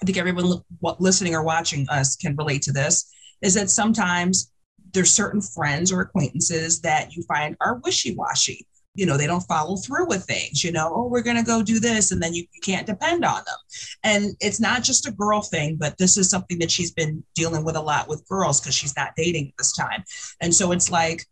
[0.00, 0.62] i think everyone
[1.00, 3.10] listening or watching us can relate to this
[3.42, 4.52] is that sometimes
[4.94, 8.66] there's certain friends or acquaintances that you find are wishy-washy
[8.98, 11.62] you know they don't follow through with things you know oh we're going to go
[11.62, 13.56] do this and then you, you can't depend on them.
[14.02, 17.64] And it's not just a girl thing but this is something that she's been dealing
[17.64, 20.02] with a lot with girls because she's not dating at this time.
[20.40, 21.24] And so it's like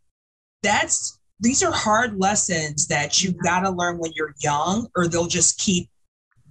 [0.62, 5.26] that's these are hard lessons that you got to learn when you're young or they'll
[5.26, 5.90] just keep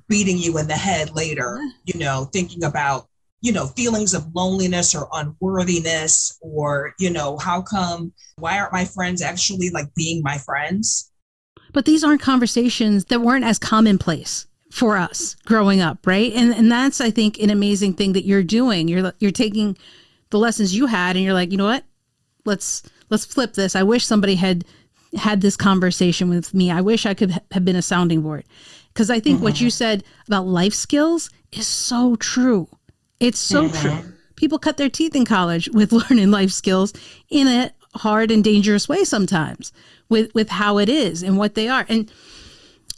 [0.07, 3.07] beating you in the head later you know thinking about
[3.41, 8.85] you know, feelings of loneliness or unworthiness, or, you know, how come, why aren't my
[8.85, 11.11] friends actually like being my friends?
[11.73, 16.33] But these aren't conversations that weren't as commonplace for us growing up, right?
[16.33, 18.87] And and that's I think an amazing thing that you're doing.
[18.87, 19.77] You're you're taking
[20.31, 21.83] the lessons you had and you're like, you know what?
[22.45, 23.75] Let's let's flip this.
[23.75, 24.65] I wish somebody had
[25.15, 26.71] had this conversation with me.
[26.71, 28.43] I wish I could have been a sounding board.
[28.93, 29.45] Because I think mm-hmm.
[29.45, 32.67] what you said about life skills is so true.
[33.19, 34.13] It's so true.
[34.35, 36.93] People cut their teeth in college with learning life skills
[37.29, 39.71] in a hard and dangerous way sometimes
[40.09, 41.85] with with how it is and what they are.
[41.87, 42.11] And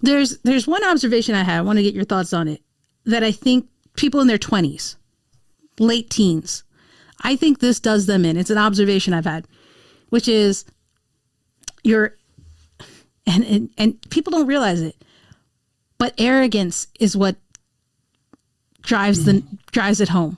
[0.01, 1.60] there's there's one observation I have.
[1.60, 2.62] I want to get your thoughts on it.
[3.06, 4.95] That I think people in their 20s,
[5.80, 6.63] late teens,
[7.21, 8.38] I think this does them in.
[8.38, 9.47] It's an observation I've had,
[10.10, 10.65] which is
[11.84, 12.17] you're
[13.25, 14.95] and, and and people don't realize it,
[15.97, 17.38] but arrogance is what
[18.88, 20.38] drives the drives it home.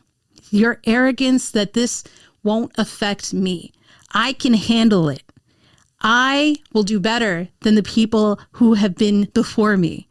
[0.50, 2.04] Your arrogance that this
[2.44, 3.72] won't affect me.
[4.12, 5.24] I can handle it.
[6.02, 10.08] I will do better than the people who have been before me.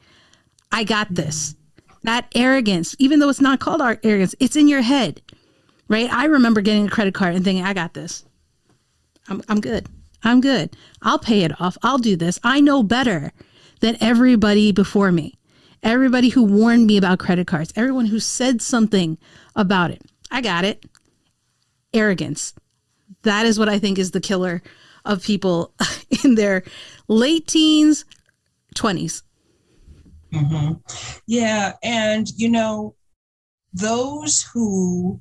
[0.70, 1.56] I got this.
[2.04, 5.20] That arrogance, even though it's not called arrogance, it's in your head,
[5.88, 6.10] right?
[6.12, 8.24] I remember getting a credit card and thinking, I got this.
[9.28, 9.88] I'm, I'm good.
[10.22, 10.76] I'm good.
[11.02, 11.76] I'll pay it off.
[11.82, 12.38] I'll do this.
[12.44, 13.32] I know better
[13.80, 15.37] than everybody before me
[15.82, 19.18] everybody who warned me about credit cards, everyone who said something
[19.54, 20.02] about it.
[20.30, 20.84] I got it.
[21.92, 22.54] Arrogance.
[23.22, 24.62] That is what I think is the killer
[25.04, 25.74] of people
[26.24, 26.64] in their
[27.08, 28.04] late teens,
[28.74, 29.22] 20s.
[30.32, 30.74] Mm-hmm.
[31.26, 31.72] Yeah.
[31.82, 32.94] And, you know,
[33.72, 35.20] those who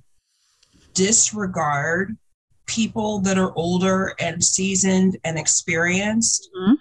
[0.93, 2.17] disregard
[2.65, 6.74] people that are older and seasoned and experienced, mm-hmm.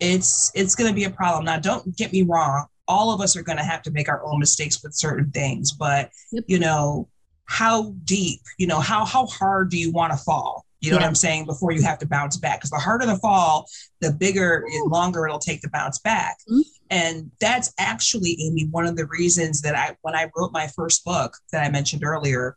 [0.00, 1.44] it's it's going to be a problem.
[1.44, 4.24] Now, don't get me wrong all of us are going to have to make our
[4.24, 6.44] own mistakes with certain things but yep.
[6.46, 7.08] you know
[7.46, 11.02] how deep you know how how hard do you want to fall you know yeah.
[11.02, 13.66] what i'm saying before you have to bounce back because the harder the fall
[14.00, 16.60] the bigger and longer it'll take to bounce back mm-hmm.
[16.90, 21.04] and that's actually amy one of the reasons that i when i wrote my first
[21.04, 22.56] book that i mentioned earlier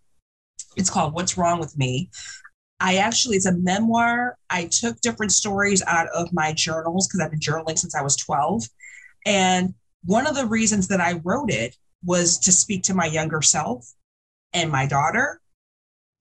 [0.76, 2.10] it's called what's wrong with me
[2.80, 4.38] I actually, it's a memoir.
[4.50, 8.16] I took different stories out of my journals because I've been journaling since I was
[8.18, 8.64] 12.
[9.26, 9.74] And
[10.08, 13.86] one of the reasons that I wrote it was to speak to my younger self
[14.54, 15.42] and my daughter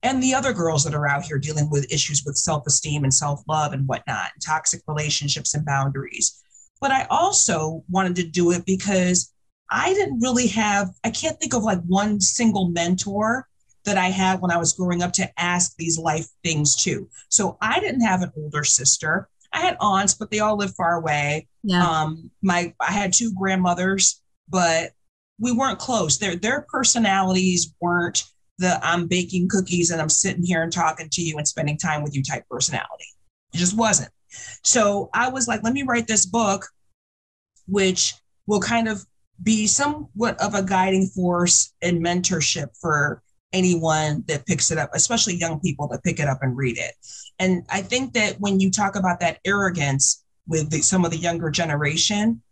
[0.03, 3.15] and the other girls that are out here dealing with issues with self esteem and
[3.15, 6.43] self love and whatnot, and toxic relationships and boundaries.
[6.81, 9.33] But I also wanted to do it because
[9.71, 13.47] I didn't really have, I can't think of like one single mentor
[13.85, 17.09] that I had when I was growing up to ask these life things to.
[17.29, 19.29] So I didn't have an older sister.
[19.57, 21.49] I had aunts, but they all lived far away.
[21.63, 21.85] Yeah.
[21.85, 24.93] Um, my I had two grandmothers, but
[25.41, 26.19] we weren't close.
[26.19, 28.25] Their their personalities weren't
[28.59, 32.03] the I'm baking cookies and I'm sitting here and talking to you and spending time
[32.03, 33.07] with you type personality.
[33.55, 34.11] It just wasn't.
[34.63, 36.67] So I was like, let me write this book,
[37.67, 38.15] which
[38.47, 39.05] will kind of
[39.43, 45.37] be somewhat of a guiding force and mentorship for anyone that picks it up, especially
[45.37, 46.95] young people that pick it up and read it.
[47.39, 51.17] And I think that when you talk about that arrogance with the, some of the
[51.17, 52.43] younger generation,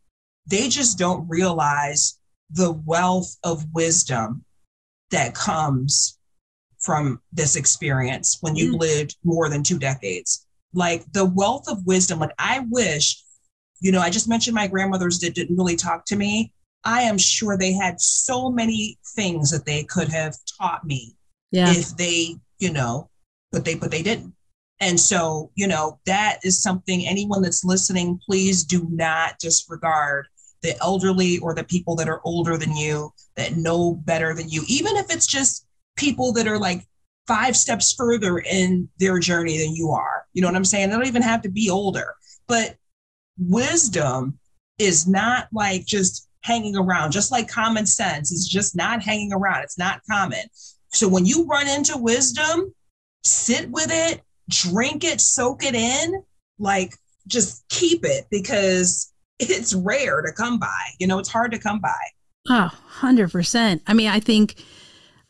[0.47, 2.19] they just don't realize
[2.51, 4.45] the wealth of wisdom
[5.11, 6.19] that comes
[6.81, 8.81] from this experience when you've mm.
[8.81, 10.47] lived more than two decades.
[10.75, 13.23] Like the wealth of wisdom, like I wish,
[13.81, 16.53] you know, I just mentioned my grandmothers that didn't really talk to me.
[16.85, 21.17] I am sure they had so many things that they could have taught me
[21.51, 21.71] yeah.
[21.71, 23.11] if they, you know,
[23.53, 24.35] but they but they didn't.
[24.81, 30.27] And so, you know, that is something anyone that's listening, please do not disregard
[30.63, 34.63] the elderly or the people that are older than you that know better than you,
[34.67, 35.67] even if it's just
[35.97, 36.87] people that are like
[37.27, 40.27] five steps further in their journey than you are.
[40.33, 40.91] You know what I'm saying?
[40.91, 42.15] They don't even have to be older,
[42.49, 42.77] but
[43.39, 44.39] wisdom
[44.79, 49.63] is not like just hanging around, just like common sense is just not hanging around.
[49.63, 50.45] It's not common.
[50.93, 52.73] So when you run into wisdom,
[53.25, 56.23] sit with it, drink it, soak it in,
[56.59, 56.95] like
[57.27, 60.83] just keep it because it's rare to come by.
[61.01, 61.97] You know, it's hard to come by.
[62.49, 63.81] Oh, 100%.
[63.87, 64.63] I mean, I think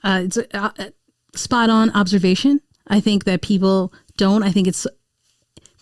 [0.03, 0.70] uh, it's a, uh,
[1.37, 2.61] spot on observation.
[2.88, 4.42] I think that people don't.
[4.42, 4.87] I think it's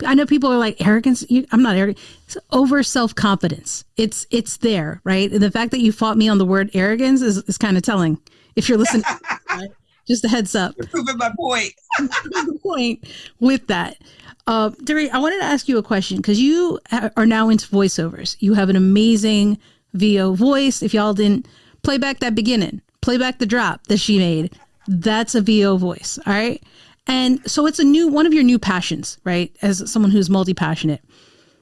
[0.05, 1.25] I know people are like arrogance.
[1.51, 1.99] I'm not arrogant.
[2.27, 3.85] It's over self confidence.
[3.97, 5.31] It's it's there, right?
[5.31, 7.83] And the fact that you fought me on the word arrogance is, is kind of
[7.83, 8.19] telling.
[8.55, 9.05] If you're listening,
[10.07, 10.75] just a heads up.
[10.77, 11.73] You're proving my point.
[11.99, 13.05] the point
[13.41, 13.99] with that.
[14.47, 16.81] Uh, I wanted to ask you a question because you
[17.17, 18.37] are now into voiceovers.
[18.41, 19.59] You have an amazing
[19.95, 20.83] VO voice.
[20.83, 21.47] If y'all didn't
[21.83, 24.53] play back that beginning, play back the drop that she made.
[24.89, 26.19] That's a VO voice.
[26.27, 26.61] All right.
[27.07, 29.55] And so it's a new one of your new passions, right?
[29.63, 31.03] As someone who's multi-passionate.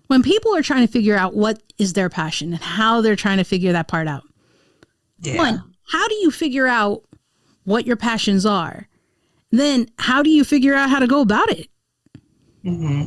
[0.09, 3.39] When people are trying to figure out what is their passion and how they're trying
[3.39, 4.25] to figure that part out.
[5.21, 5.37] Yeah.
[5.37, 7.05] One, how do you figure out
[7.65, 8.89] what your passions are?
[9.51, 11.69] Then how do you figure out how to go about it?
[12.65, 13.05] Mm-hmm.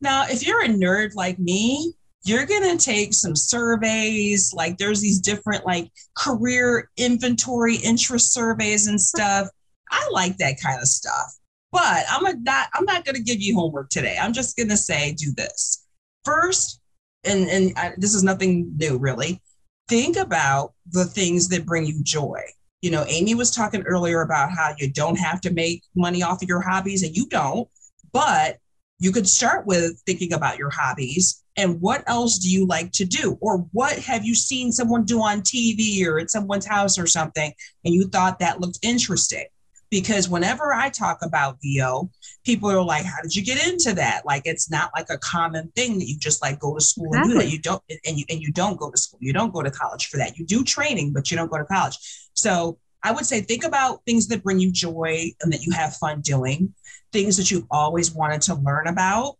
[0.00, 5.00] Now, if you're a nerd like me, you're going to take some surveys like there's
[5.00, 9.48] these different like career inventory interest surveys and stuff
[9.90, 11.36] I like that kind of stuff.
[11.72, 14.16] But I'm a, not I'm not going to give you homework today.
[14.20, 15.86] I'm just going to say do this.
[16.24, 16.80] First,
[17.24, 19.40] and and I, this is nothing new really.
[19.88, 22.40] Think about the things that bring you joy.
[22.82, 26.42] You know, Amy was talking earlier about how you don't have to make money off
[26.42, 27.68] of your hobbies and you don't,
[28.12, 28.58] but
[28.98, 33.04] you could start with thinking about your hobbies and what else do you like to
[33.04, 37.06] do or what have you seen someone do on tv or at someone's house or
[37.06, 37.52] something
[37.84, 39.46] and you thought that looked interesting
[39.90, 42.10] because whenever I talk about VO,
[42.44, 45.72] people are like, "How did you get into that?" Like it's not like a common
[45.74, 47.32] thing that you just like go to school exactly.
[47.32, 47.52] and do that.
[47.52, 49.18] You don't, and you and you don't go to school.
[49.20, 50.38] You don't go to college for that.
[50.38, 51.98] You do training, but you don't go to college.
[52.34, 55.96] So I would say think about things that bring you joy and that you have
[55.96, 56.74] fun doing,
[57.12, 59.36] things that you've always wanted to learn about.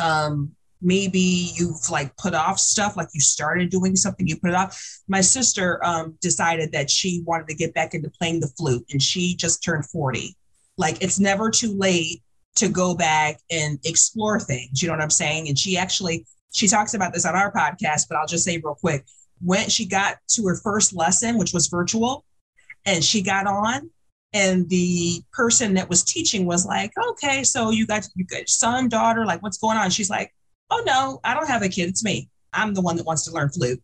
[0.00, 0.52] Um,
[0.82, 5.00] maybe you've like put off stuff like you started doing something you put it off.
[5.08, 9.00] My sister um, decided that she wanted to get back into playing the flute and
[9.00, 10.36] she just turned 40
[10.76, 12.22] like it's never too late
[12.56, 15.48] to go back and explore things you know what i'm saying?
[15.48, 18.74] And she actually she talks about this on our podcast but i'll just say real
[18.74, 19.04] quick.
[19.40, 22.24] When she got to her first lesson which was virtual
[22.84, 23.90] and she got on
[24.34, 28.88] and the person that was teaching was like okay so you got you got son
[28.88, 29.90] daughter like what's going on?
[29.90, 30.32] She's like
[30.72, 31.88] oh no, I don't have a kid.
[31.88, 32.28] It's me.
[32.52, 33.80] I'm the one that wants to learn flute.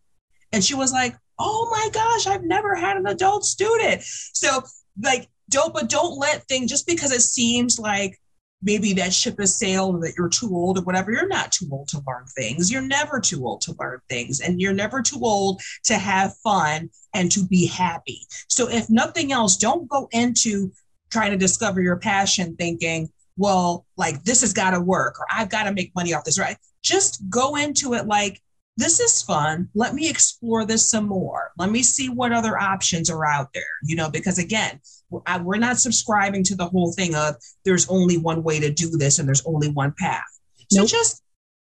[0.51, 4.01] And she was like, oh my gosh, I've never had an adult student.
[4.01, 4.63] So
[5.01, 8.19] like, don't, but don't let things, just because it seems like
[8.61, 11.67] maybe that ship has sailed or that you're too old or whatever, you're not too
[11.71, 12.71] old to learn things.
[12.71, 16.89] You're never too old to learn things and you're never too old to have fun
[17.13, 18.21] and to be happy.
[18.49, 20.71] So if nothing else, don't go into
[21.11, 25.49] trying to discover your passion thinking, well, like this has got to work or I've
[25.49, 26.57] got to make money off this, right?
[26.83, 28.41] Just go into it like,
[28.77, 29.67] this is fun.
[29.75, 31.51] Let me explore this some more.
[31.57, 35.79] Let me see what other options are out there, you know, because again, we're not
[35.79, 39.45] subscribing to the whole thing of there's only one way to do this and there's
[39.45, 40.23] only one path.
[40.71, 40.89] So nope.
[40.89, 41.21] just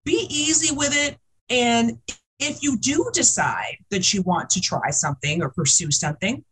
[0.04, 1.18] be easy with it.
[1.50, 1.98] And
[2.38, 6.42] if you do decide that you want to try something or pursue something,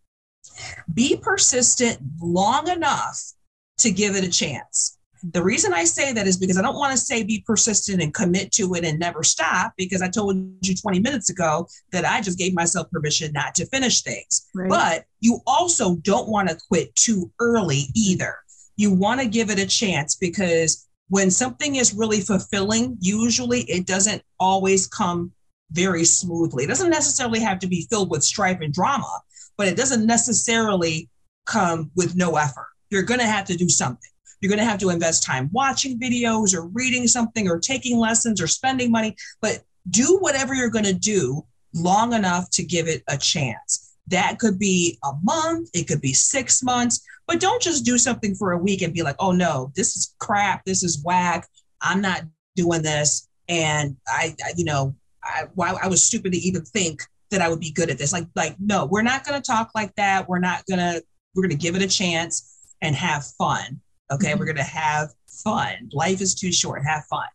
[0.92, 3.32] be persistent long enough
[3.78, 4.98] to give it a chance.
[5.22, 8.12] The reason I say that is because I don't want to say be persistent and
[8.12, 12.20] commit to it and never stop because I told you 20 minutes ago that I
[12.20, 14.48] just gave myself permission not to finish things.
[14.54, 14.68] Right.
[14.68, 18.36] But you also don't want to quit too early either.
[18.76, 23.86] You want to give it a chance because when something is really fulfilling, usually it
[23.86, 25.32] doesn't always come
[25.70, 26.64] very smoothly.
[26.64, 29.20] It doesn't necessarily have to be filled with strife and drama,
[29.56, 31.08] but it doesn't necessarily
[31.46, 32.68] come with no effort.
[32.90, 34.10] You're going to have to do something.
[34.42, 38.42] You're going to have to invest time watching videos or reading something or taking lessons
[38.42, 43.02] or spending money, but do whatever you're going to do long enough to give it
[43.08, 43.94] a chance.
[44.08, 48.34] That could be a month, it could be six months, but don't just do something
[48.34, 51.48] for a week and be like, oh no, this is crap, this is whack,
[51.80, 52.22] I'm not
[52.56, 53.28] doing this.
[53.48, 57.60] And I, I you know, I, I was stupid to even think that I would
[57.60, 58.12] be good at this.
[58.12, 60.28] Like, like, no, we're not going to talk like that.
[60.28, 61.02] We're not going to,
[61.34, 63.80] we're going to give it a chance and have fun.
[64.12, 64.28] Okay.
[64.28, 64.38] Mm-hmm.
[64.38, 65.90] We're going to have fun.
[65.92, 66.84] Life is too short.
[66.84, 67.26] Have fun.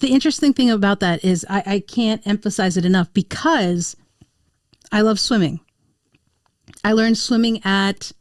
[0.00, 3.96] The interesting thing about that is I, I can't emphasize it enough because
[4.90, 5.60] I love swimming.
[6.82, 8.12] I learned swimming at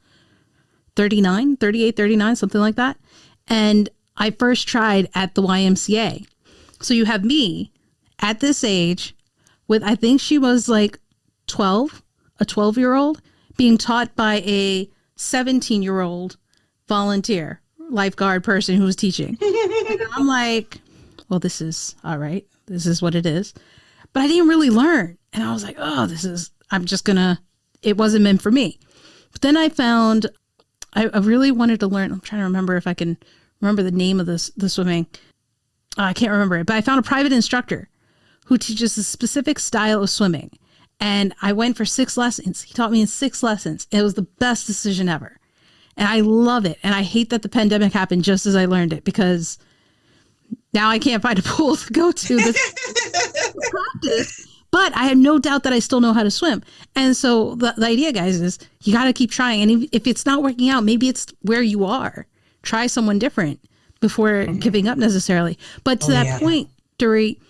[0.96, 2.98] 39, 38, 39, something like that.
[3.48, 6.28] And I first tried at the YMCA.
[6.82, 7.72] So you have me
[8.20, 9.16] at this age
[9.68, 11.00] with, I think she was like
[11.48, 12.04] 12,
[12.40, 13.22] a 12 year old,
[13.56, 16.38] being taught by a 17 year old
[16.90, 19.38] volunteer lifeguard person who was teaching.
[19.42, 20.82] I'm like,
[21.30, 22.46] well, this is all right.
[22.66, 23.54] This is what it is.
[24.14, 25.18] But I didn't really learn.
[25.34, 27.40] And I was like, oh, this is, I'm just going to,
[27.82, 28.80] it wasn't meant for me.
[29.32, 30.28] But then I found,
[30.94, 32.12] I, I, really wanted to learn.
[32.12, 33.18] I'm trying to remember if I can
[33.62, 35.06] remember the name of this, the swimming.
[35.98, 37.90] Oh, I can't remember it, but I found a private instructor
[38.46, 40.52] who teaches a specific style of swimming.
[41.00, 42.64] And I went for six lessons.
[42.64, 43.88] He taught me in six lessons.
[43.92, 45.39] It was the best decision ever.
[46.00, 46.80] And I love it.
[46.82, 49.60] And I hate that the pandemic happened just as I learned it because
[50.74, 52.54] now I can't find a pool to go to
[53.70, 54.48] practice.
[54.72, 56.64] But I have no doubt that I still know how to swim.
[56.96, 59.62] And so the, the idea, guys, is you got to keep trying.
[59.62, 62.28] And if, if, it's not working out, maybe it's where you are.
[62.62, 63.60] Try someone different
[64.00, 64.60] before mm-hmm.
[64.60, 65.58] giving up necessarily.
[65.84, 66.40] But to oh, that yeah.
[66.40, 67.42] point, Daree,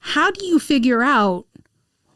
[0.00, 1.46] how do you figure out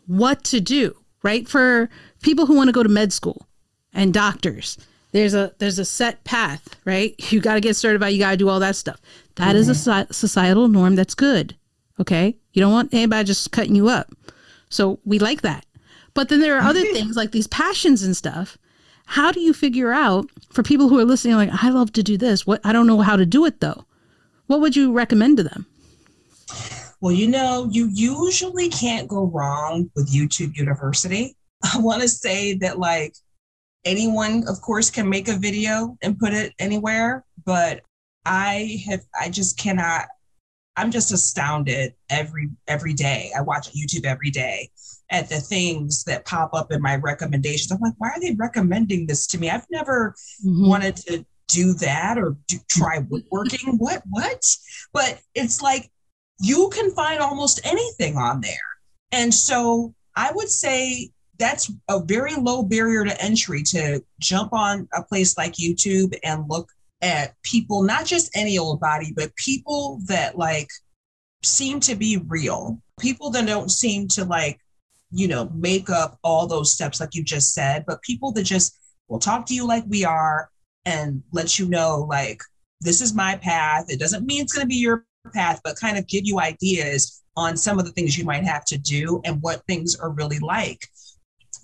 [0.07, 1.49] what to do, right?
[1.49, 1.89] For
[2.23, 3.49] people who want to go to med school
[3.93, 4.77] and doctors,
[5.13, 7.15] there's a there's a set path, right?
[7.33, 9.01] You got to get certified, you got to do all that stuff.
[9.37, 9.57] That mm-hmm.
[9.57, 10.13] is a mm-hmm.
[10.13, 11.57] societal norm that's good.
[11.99, 12.37] Okay?
[12.53, 14.13] You don't want anybody just cutting you up.
[14.69, 15.67] So we like that.
[16.15, 18.57] But then there are other things like these passions and stuff.
[19.07, 22.17] How do you figure out for people who are listening like I love to do
[22.17, 23.85] this, what I don't know how to do it though.
[24.47, 25.67] What would you recommend to them?
[27.01, 31.35] Well, you know, you usually can't go wrong with YouTube University.
[31.63, 33.15] I want to say that, like,
[33.85, 37.83] anyone, of course, can make a video and put it anywhere, but
[38.25, 40.07] I have, I just cannot.
[40.77, 43.33] I'm just astounded every every day.
[43.37, 44.71] I watch YouTube every day
[45.11, 47.73] at the things that pop up in my recommendations.
[47.73, 49.51] I'm like, why are they recommending this to me?
[49.51, 50.15] I've never
[50.45, 50.69] mm-hmm.
[50.69, 53.77] wanted to do that or do, try woodworking.
[53.79, 54.57] what what?
[54.93, 55.91] But it's like
[56.41, 58.53] you can find almost anything on there.
[59.13, 61.11] And so I would say
[61.41, 66.45] that's a very low barrier to entry to jump on a place like YouTube and
[66.49, 66.71] look
[67.03, 70.69] at people, not just any old body, but people that like
[71.43, 74.61] seem to be real, people that don't seem to like,
[75.11, 78.79] you know, make up all those steps like you just said, but people that just
[79.09, 80.51] will talk to you like we are
[80.85, 82.43] and let you know, like,
[82.83, 83.87] this is my path.
[83.89, 87.23] It doesn't mean it's going to be your path, but kind of give you ideas
[87.37, 90.39] on some of the things you might have to do and what things are really
[90.39, 90.87] like.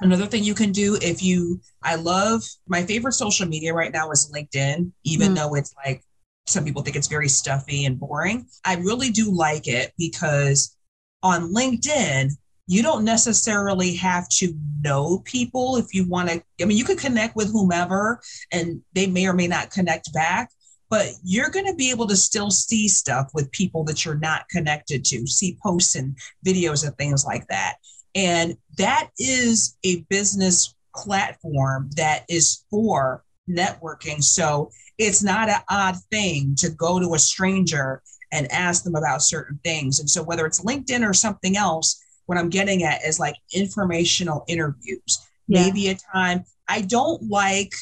[0.01, 4.11] Another thing you can do if you, I love my favorite social media right now
[4.11, 5.37] is LinkedIn, even mm.
[5.37, 6.03] though it's like
[6.47, 8.47] some people think it's very stuffy and boring.
[8.65, 10.77] I really do like it because
[11.23, 12.31] on LinkedIn,
[12.69, 16.43] you don't necessarily have to know people if you want to.
[16.61, 18.21] I mean, you could connect with whomever
[18.53, 20.51] and they may or may not connect back,
[20.91, 24.49] but you're going to be able to still see stuff with people that you're not
[24.49, 27.77] connected to, see posts and videos and things like that.
[28.17, 34.25] And that is a business platform that is for networking.
[34.25, 38.03] So it's not an odd thing to go to a stranger
[38.33, 40.01] and ask them about certain things.
[40.01, 44.45] And so whether it's LinkedIn or something else, what I'm getting at is like informational
[44.49, 45.27] interviews.
[45.47, 45.65] Yeah.
[45.65, 47.73] Maybe a time I don't like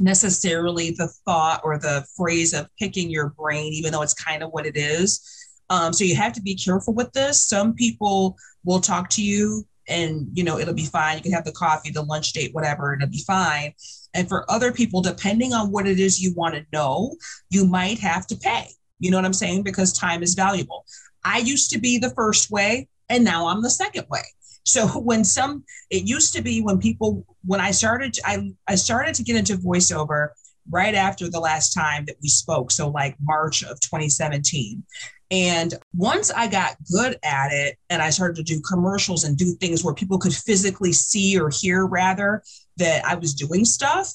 [0.00, 4.50] necessarily the thought or the phrase of picking your brain, even though it's kind of
[4.50, 5.24] what it is.
[5.70, 7.44] Um, so you have to be careful with this.
[7.44, 8.36] Some people
[8.68, 11.16] will talk to you and you know it'll be fine.
[11.16, 13.72] You can have the coffee, the lunch date, whatever, it'll be fine.
[14.14, 17.16] And for other people, depending on what it is you want to know,
[17.50, 18.68] you might have to pay.
[18.98, 19.62] You know what I'm saying?
[19.62, 20.84] Because time is valuable.
[21.24, 24.24] I used to be the first way, and now I'm the second way.
[24.64, 29.14] So when some, it used to be when people, when I started, I, I started
[29.14, 30.28] to get into voiceover
[30.70, 32.70] right after the last time that we spoke.
[32.70, 34.82] So like March of 2017.
[35.30, 39.54] And once I got good at it and I started to do commercials and do
[39.54, 42.42] things where people could physically see or hear rather
[42.78, 44.14] that I was doing stuff,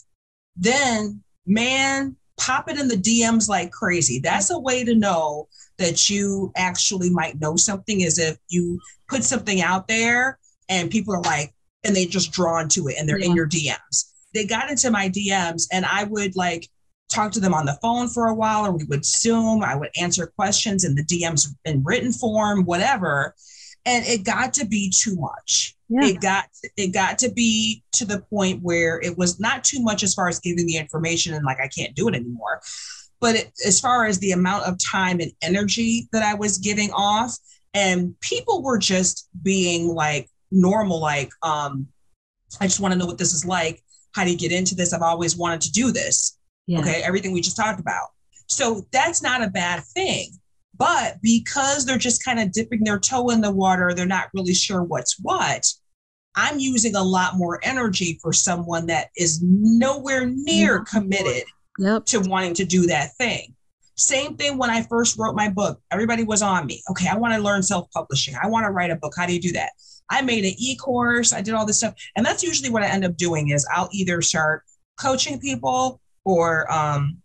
[0.56, 4.20] then man, pop it in the DMs like crazy.
[4.20, 5.48] That's a way to know
[5.78, 10.40] that you actually might know something is if you put something out there
[10.70, 11.54] and people are like,
[11.84, 13.26] and they just drawn to it and they're yeah.
[13.28, 14.12] in your DMs.
[14.34, 16.70] They got into my DMs and I would like
[17.14, 19.64] talk to them on the phone for a while or we would Zoom.
[19.64, 23.36] I would answer questions in the DMs in written form, whatever.
[23.86, 25.76] And it got to be too much.
[25.90, 26.06] yeah.
[26.06, 26.46] it got
[26.78, 30.28] it got to be to the point where it was not too much as far
[30.28, 32.62] as giving the information and like I can't do it anymore.
[33.20, 36.92] But it, as far as the amount of time and energy that I was giving
[36.92, 37.38] off,
[37.74, 41.88] and people were just being like normal, like, um,
[42.62, 43.82] I just want to know what this is like.
[44.14, 44.94] How do you get into this?
[44.94, 46.38] I've always wanted to do this.
[46.68, 46.80] Yeah.
[46.80, 48.08] Okay, everything we just talked about.
[48.48, 50.32] So that's not a bad thing.
[50.76, 54.56] But because they're just kind of dipping their toe in the water, they're not really
[54.56, 55.72] sure what's what.
[56.36, 61.44] I'm using a lot more energy for someone that is nowhere near committed
[61.78, 62.06] yep.
[62.06, 63.56] to wanting to do that thing.
[63.96, 65.80] Same thing when I first wrote my book.
[65.92, 66.82] Everybody was on me.
[66.90, 68.34] Okay, I want to learn self publishing.
[68.42, 69.14] I want to write a book.
[69.16, 69.72] How do you do that?
[70.10, 71.34] I made an e course.
[71.34, 71.94] I did all this stuff.
[72.16, 74.64] And that's usually what I end up doing is I'll either start
[75.00, 77.18] coaching people or um,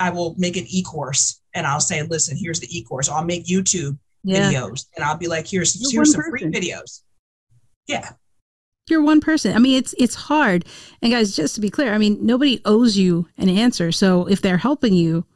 [0.00, 3.08] I will make an e course and I'll say, listen, here's the e course.
[3.08, 4.50] I'll make YouTube yeah.
[4.50, 6.52] videos and I'll be like, here's, here's some person.
[6.52, 7.02] free videos.
[7.86, 8.10] Yeah.
[8.88, 9.54] You're one person.
[9.54, 10.64] I mean, it's it's hard.
[11.02, 13.92] And guys, just to be clear, I mean, nobody owes you an answer.
[13.92, 15.26] So if they're helping you,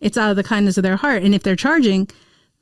[0.00, 1.22] it's out of the kindness of their heart.
[1.22, 2.08] And if they're charging,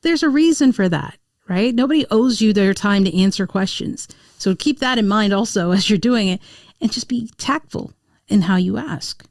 [0.03, 1.75] there's a reason for that, right?
[1.75, 4.07] Nobody owes you their time to answer questions.
[4.39, 6.41] So keep that in mind also as you're doing it
[6.81, 7.93] and just be tactful
[8.29, 9.27] in how you ask.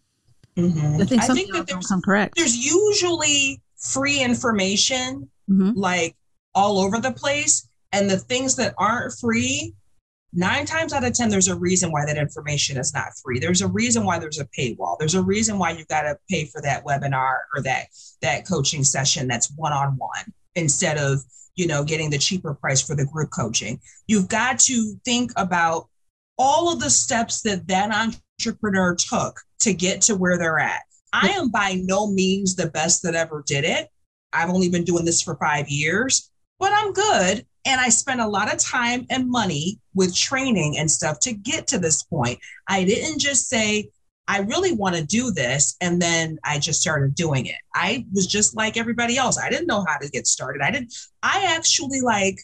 [0.58, 1.02] Mm-hmm.
[1.02, 2.36] I think, I think that there's, correct.
[2.36, 5.72] There's usually free information mm-hmm.
[5.76, 6.16] like
[6.54, 7.68] all over the place.
[7.92, 9.74] And the things that aren't free,
[10.34, 13.40] nine times out of 10, there's a reason why that information is not free.
[13.40, 14.98] There's a reason why there's a paywall.
[15.00, 17.88] There's a reason why you've got to pay for that webinar or that,
[18.22, 21.20] that coaching session that's one-on-one instead of,
[21.56, 23.80] you know, getting the cheaper price for the group coaching.
[24.08, 25.88] You've got to think about
[26.38, 30.82] all of the steps that that entrepreneur took to get to where they're at.
[31.14, 33.90] I am by no means the best that ever did it.
[34.34, 36.30] I've only been doing this for five years,
[36.60, 37.46] but I'm good.
[37.66, 41.68] And I spent a lot of time and money with training and stuff to get
[41.68, 42.38] to this point.
[42.68, 43.90] I didn't just say,
[44.28, 45.76] I really want to do this.
[45.82, 47.56] And then I just started doing it.
[47.74, 49.40] I was just like everybody else.
[49.40, 50.62] I didn't know how to get started.
[50.62, 50.94] I didn't,
[51.24, 52.40] I actually like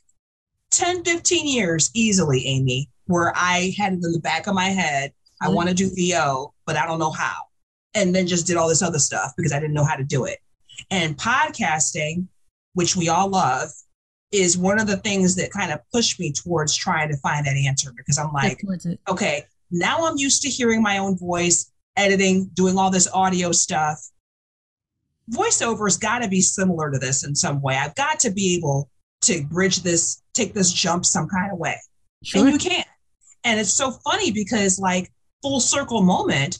[0.71, 5.11] 10, 15 years easily, Amy, where I had it in the back of my head.
[5.41, 7.35] I want to do VO, but I don't know how.
[7.93, 10.25] And then just did all this other stuff because I didn't know how to do
[10.25, 10.39] it.
[10.89, 12.27] And podcasting,
[12.73, 13.69] which we all love,
[14.31, 17.57] is one of the things that kind of pushed me towards trying to find that
[17.57, 18.63] answer because I'm like,
[19.09, 23.99] okay, now I'm used to hearing my own voice, editing, doing all this audio stuff.
[25.31, 27.75] Voiceover's got to be similar to this in some way.
[27.75, 28.89] I've got to be able
[29.21, 31.77] to bridge this, take this jump some kind of way.
[32.23, 32.45] Sure.
[32.45, 32.79] And you can.
[32.79, 32.87] not
[33.43, 35.11] And it's so funny because, like,
[35.41, 36.59] full circle moment,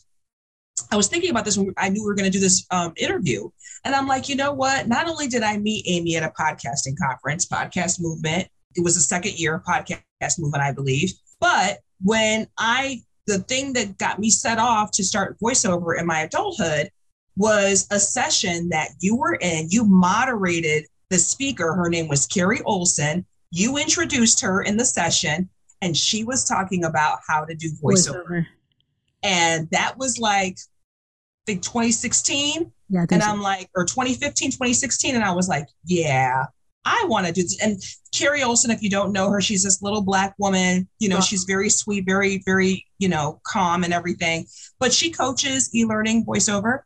[0.92, 2.94] I was thinking about this when I knew we were going to do this um,
[2.98, 3.50] interview.
[3.86, 4.88] And I'm like, you know what?
[4.88, 9.02] Not only did I meet Amy at a podcasting conference, Podcast Movement, it was the
[9.02, 11.14] second year of Podcast Movement, I believe.
[11.40, 16.22] But when I, the thing that got me set off to start voiceover in my
[16.22, 16.90] adulthood
[17.38, 19.68] was a session that you were in.
[19.70, 21.74] You moderated the speaker.
[21.74, 23.26] Her name was Carrie Olson.
[23.52, 25.50] You introduced her in the session,
[25.82, 28.26] and she was talking about how to do voiceover.
[28.26, 28.46] voiceover.
[29.24, 30.57] And that was like
[31.45, 32.72] think 2016.
[32.89, 33.30] Yeah, and so.
[33.30, 35.15] I'm like, or 2015, 2016.
[35.15, 36.45] And I was like, yeah,
[36.84, 37.61] I want to do this.
[37.61, 37.82] And
[38.13, 40.88] Carrie Olson, if you don't know her, she's this little black woman.
[40.99, 44.45] You know, she's very sweet, very, very, you know, calm and everything.
[44.80, 46.80] But she coaches e-learning voiceover,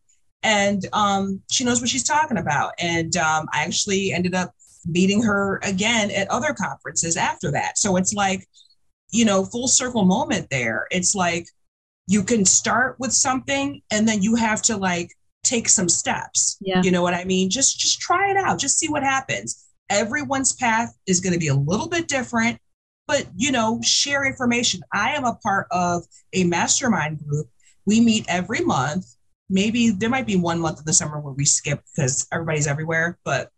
[0.43, 2.73] and um, she knows what she's talking about.
[2.77, 4.53] And um, I actually ended up
[4.85, 7.77] meeting her again at other conferences after that.
[7.77, 8.45] So it's like,
[9.11, 10.87] you know, full circle moment there.
[10.91, 11.47] It's like
[12.07, 15.11] you can start with something and then you have to like
[15.43, 16.57] take some steps.
[16.61, 16.81] Yeah.
[16.81, 17.49] You know what I mean?
[17.49, 18.59] Just just try it out.
[18.59, 19.65] Just see what happens.
[19.89, 22.59] Everyone's path is going to be a little bit different,
[23.07, 24.81] but you know, share information.
[24.93, 26.03] I am a part of
[26.33, 27.47] a mastermind group.
[27.85, 29.05] We meet every month.
[29.49, 33.19] Maybe there might be one month in the summer where we skip because everybody's everywhere,
[33.23, 33.51] but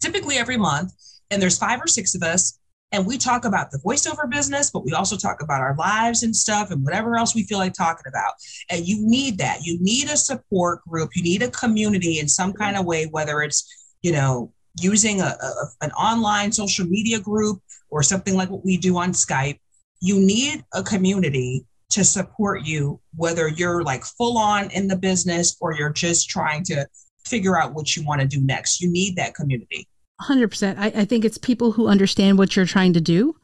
[0.00, 0.92] typically every month.
[1.30, 2.58] And there's five or six of us
[2.94, 6.34] and we talk about the voiceover business, but we also talk about our lives and
[6.34, 8.34] stuff and whatever else we feel like talking about.
[8.70, 9.64] And you need that.
[9.64, 11.10] You need a support group.
[11.16, 12.62] You need a community in some mm-hmm.
[12.62, 13.68] kind of way, whether it's,
[14.02, 18.76] you know, using a, a an online social media group or something like what we
[18.76, 19.58] do on Skype.
[20.00, 25.56] You need a community to support you, whether you're like full on in the business
[25.60, 26.86] or you're just trying to
[27.26, 28.80] figure out what you want to do next.
[28.80, 29.88] You need that community.
[30.20, 30.78] 100%.
[30.78, 33.36] I, I think it's people who understand what you're trying to do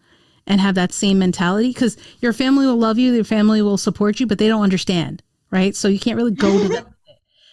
[0.46, 4.20] and have that same mentality because your family will love you, your family will support
[4.20, 5.74] you, but they don't understand, right?
[5.76, 6.86] So you can't really go to them.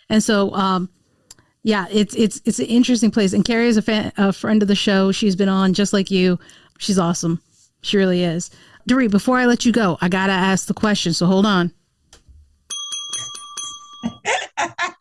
[0.09, 0.89] And so, um,
[1.63, 3.33] yeah, it's it's it's an interesting place.
[3.33, 5.11] And Carrie is a, fan, a friend of the show.
[5.11, 6.39] She's been on just like you.
[6.77, 7.41] She's awesome.
[7.81, 8.49] She really is.
[8.87, 11.11] Daree, before I let you go, I gotta ask the question.
[11.11, 11.73] So hold on.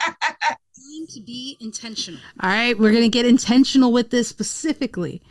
[1.08, 2.20] to be intentional.
[2.40, 5.22] All right, we're gonna get intentional with this specifically.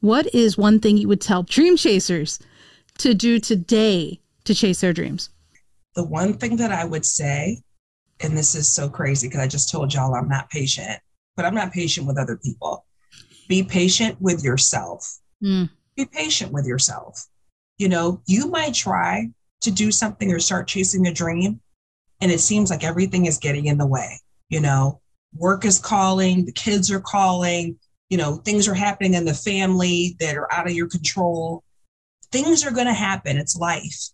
[0.00, 2.38] What is one thing you would tell dream chasers
[2.98, 5.30] to do today to chase their dreams?
[5.94, 7.62] The one thing that I would say,
[8.20, 11.00] and this is so crazy because I just told y'all I'm not patient,
[11.36, 12.84] but I'm not patient with other people.
[13.48, 15.18] Be patient with yourself.
[15.42, 15.70] Mm.
[15.96, 17.26] Be patient with yourself.
[17.78, 19.28] You know, you might try
[19.62, 21.60] to do something or start chasing a dream,
[22.20, 24.20] and it seems like everything is getting in the way.
[24.54, 25.00] You know,
[25.34, 27.76] work is calling, the kids are calling,
[28.08, 31.64] you know, things are happening in the family that are out of your control.
[32.30, 33.36] Things are going to happen.
[33.36, 34.10] It's life.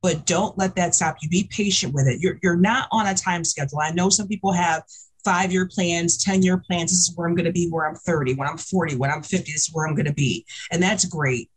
[0.00, 1.28] But don't let that stop you.
[1.28, 2.20] Be patient with it.
[2.20, 3.80] You're, you're not on a time schedule.
[3.80, 4.84] I know some people have
[5.24, 6.92] five year plans, 10 year plans.
[6.92, 9.24] This is where I'm going to be where I'm 30, when I'm 40, when I'm
[9.24, 10.46] 50, this is where I'm going to be.
[10.70, 11.50] And that's great.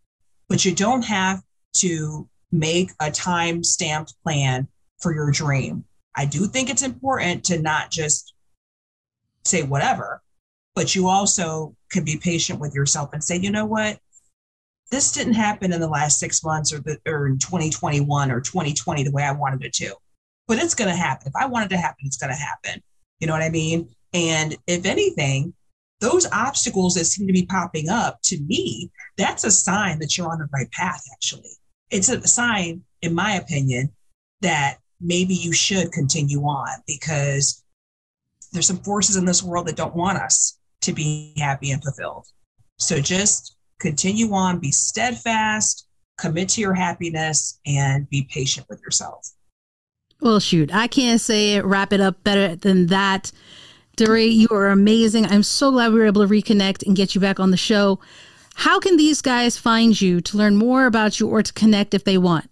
[0.49, 1.43] But you don't have
[1.75, 4.67] to make a time stamped plan
[4.99, 5.85] for your dream.
[6.15, 8.33] I do think it's important to not just
[9.43, 10.21] say whatever,
[10.75, 13.99] but you also can be patient with yourself and say, you know what?
[14.91, 19.03] This didn't happen in the last six months or, the, or in 2021 or 2020
[19.03, 19.95] the way I wanted it to,
[20.47, 21.27] but it's going to happen.
[21.27, 22.81] If I want it to happen, it's going to happen.
[23.19, 23.89] You know what I mean?
[24.13, 25.53] And if anything,
[26.01, 30.29] those obstacles that seem to be popping up to me, that's a sign that you're
[30.29, 31.49] on the right path, actually.
[31.89, 33.91] It's a sign, in my opinion,
[34.41, 37.63] that maybe you should continue on because
[38.51, 42.25] there's some forces in this world that don't want us to be happy and fulfilled.
[42.77, 45.87] So just continue on, be steadfast,
[46.17, 49.27] commit to your happiness, and be patient with yourself.
[50.21, 53.31] Well, shoot, I can't say it, wrap it up better than that.
[53.97, 55.25] Daree, you are amazing.
[55.25, 57.99] I'm so glad we were able to reconnect and get you back on the show.
[58.55, 62.05] How can these guys find you to learn more about you or to connect if
[62.05, 62.49] they want?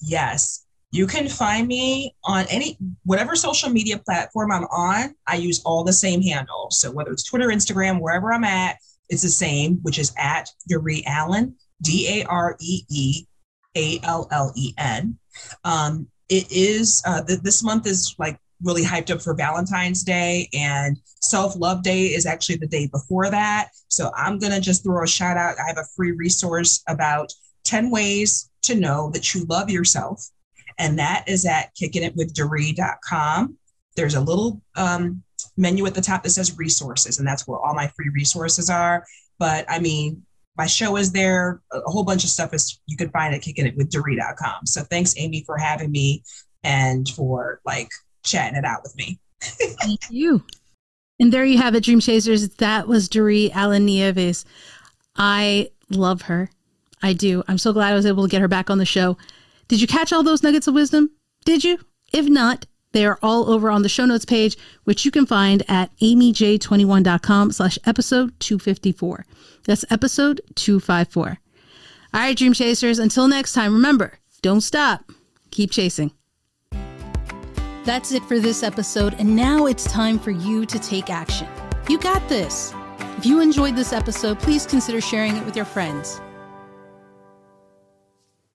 [0.00, 0.61] Yes.
[0.92, 5.14] You can find me on any whatever social media platform I'm on.
[5.26, 6.78] I use all the same handles.
[6.78, 8.76] So whether it's Twitter, Instagram, wherever I'm at,
[9.08, 13.26] it's the same, which is at Daree Allen, D A R E E
[13.74, 15.18] A L L E N.
[15.64, 20.50] Um, it is uh, th- this month is like really hyped up for Valentine's Day,
[20.52, 23.70] and Self Love Day is actually the day before that.
[23.88, 25.56] So I'm gonna just throw a shout out.
[25.58, 27.32] I have a free resource about
[27.64, 30.28] 10 ways to know that you love yourself
[30.82, 33.56] and that is at kickingitwithdaree.com.
[33.94, 35.22] There's a little um,
[35.56, 39.04] menu at the top that says resources, and that's where all my free resources are.
[39.38, 40.22] But I mean,
[40.56, 41.60] my show is there.
[41.72, 44.66] A whole bunch of stuff is you can find at kickingitwithdaree.com.
[44.66, 46.24] So thanks, Amy, for having me
[46.64, 47.88] and for like
[48.24, 49.20] chatting it out with me.
[49.40, 50.42] Thank you.
[51.20, 52.48] And there you have it, Dream Chasers.
[52.56, 54.44] That was Daree Allen Nieves.
[55.16, 56.50] I love her.
[57.02, 57.44] I do.
[57.46, 59.16] I'm so glad I was able to get her back on the show.
[59.68, 61.10] Did you catch all those nuggets of wisdom?
[61.44, 61.78] Did you?
[62.12, 65.62] If not, they are all over on the show notes page, which you can find
[65.68, 69.26] at amyj21.com slash episode 254.
[69.64, 71.38] That's episode 254.
[72.14, 75.10] All right, Dream Chasers, until next time, remember, don't stop.
[75.50, 76.12] Keep chasing.
[77.84, 81.48] That's it for this episode, and now it's time for you to take action.
[81.88, 82.72] You got this.
[83.18, 86.20] If you enjoyed this episode, please consider sharing it with your friends.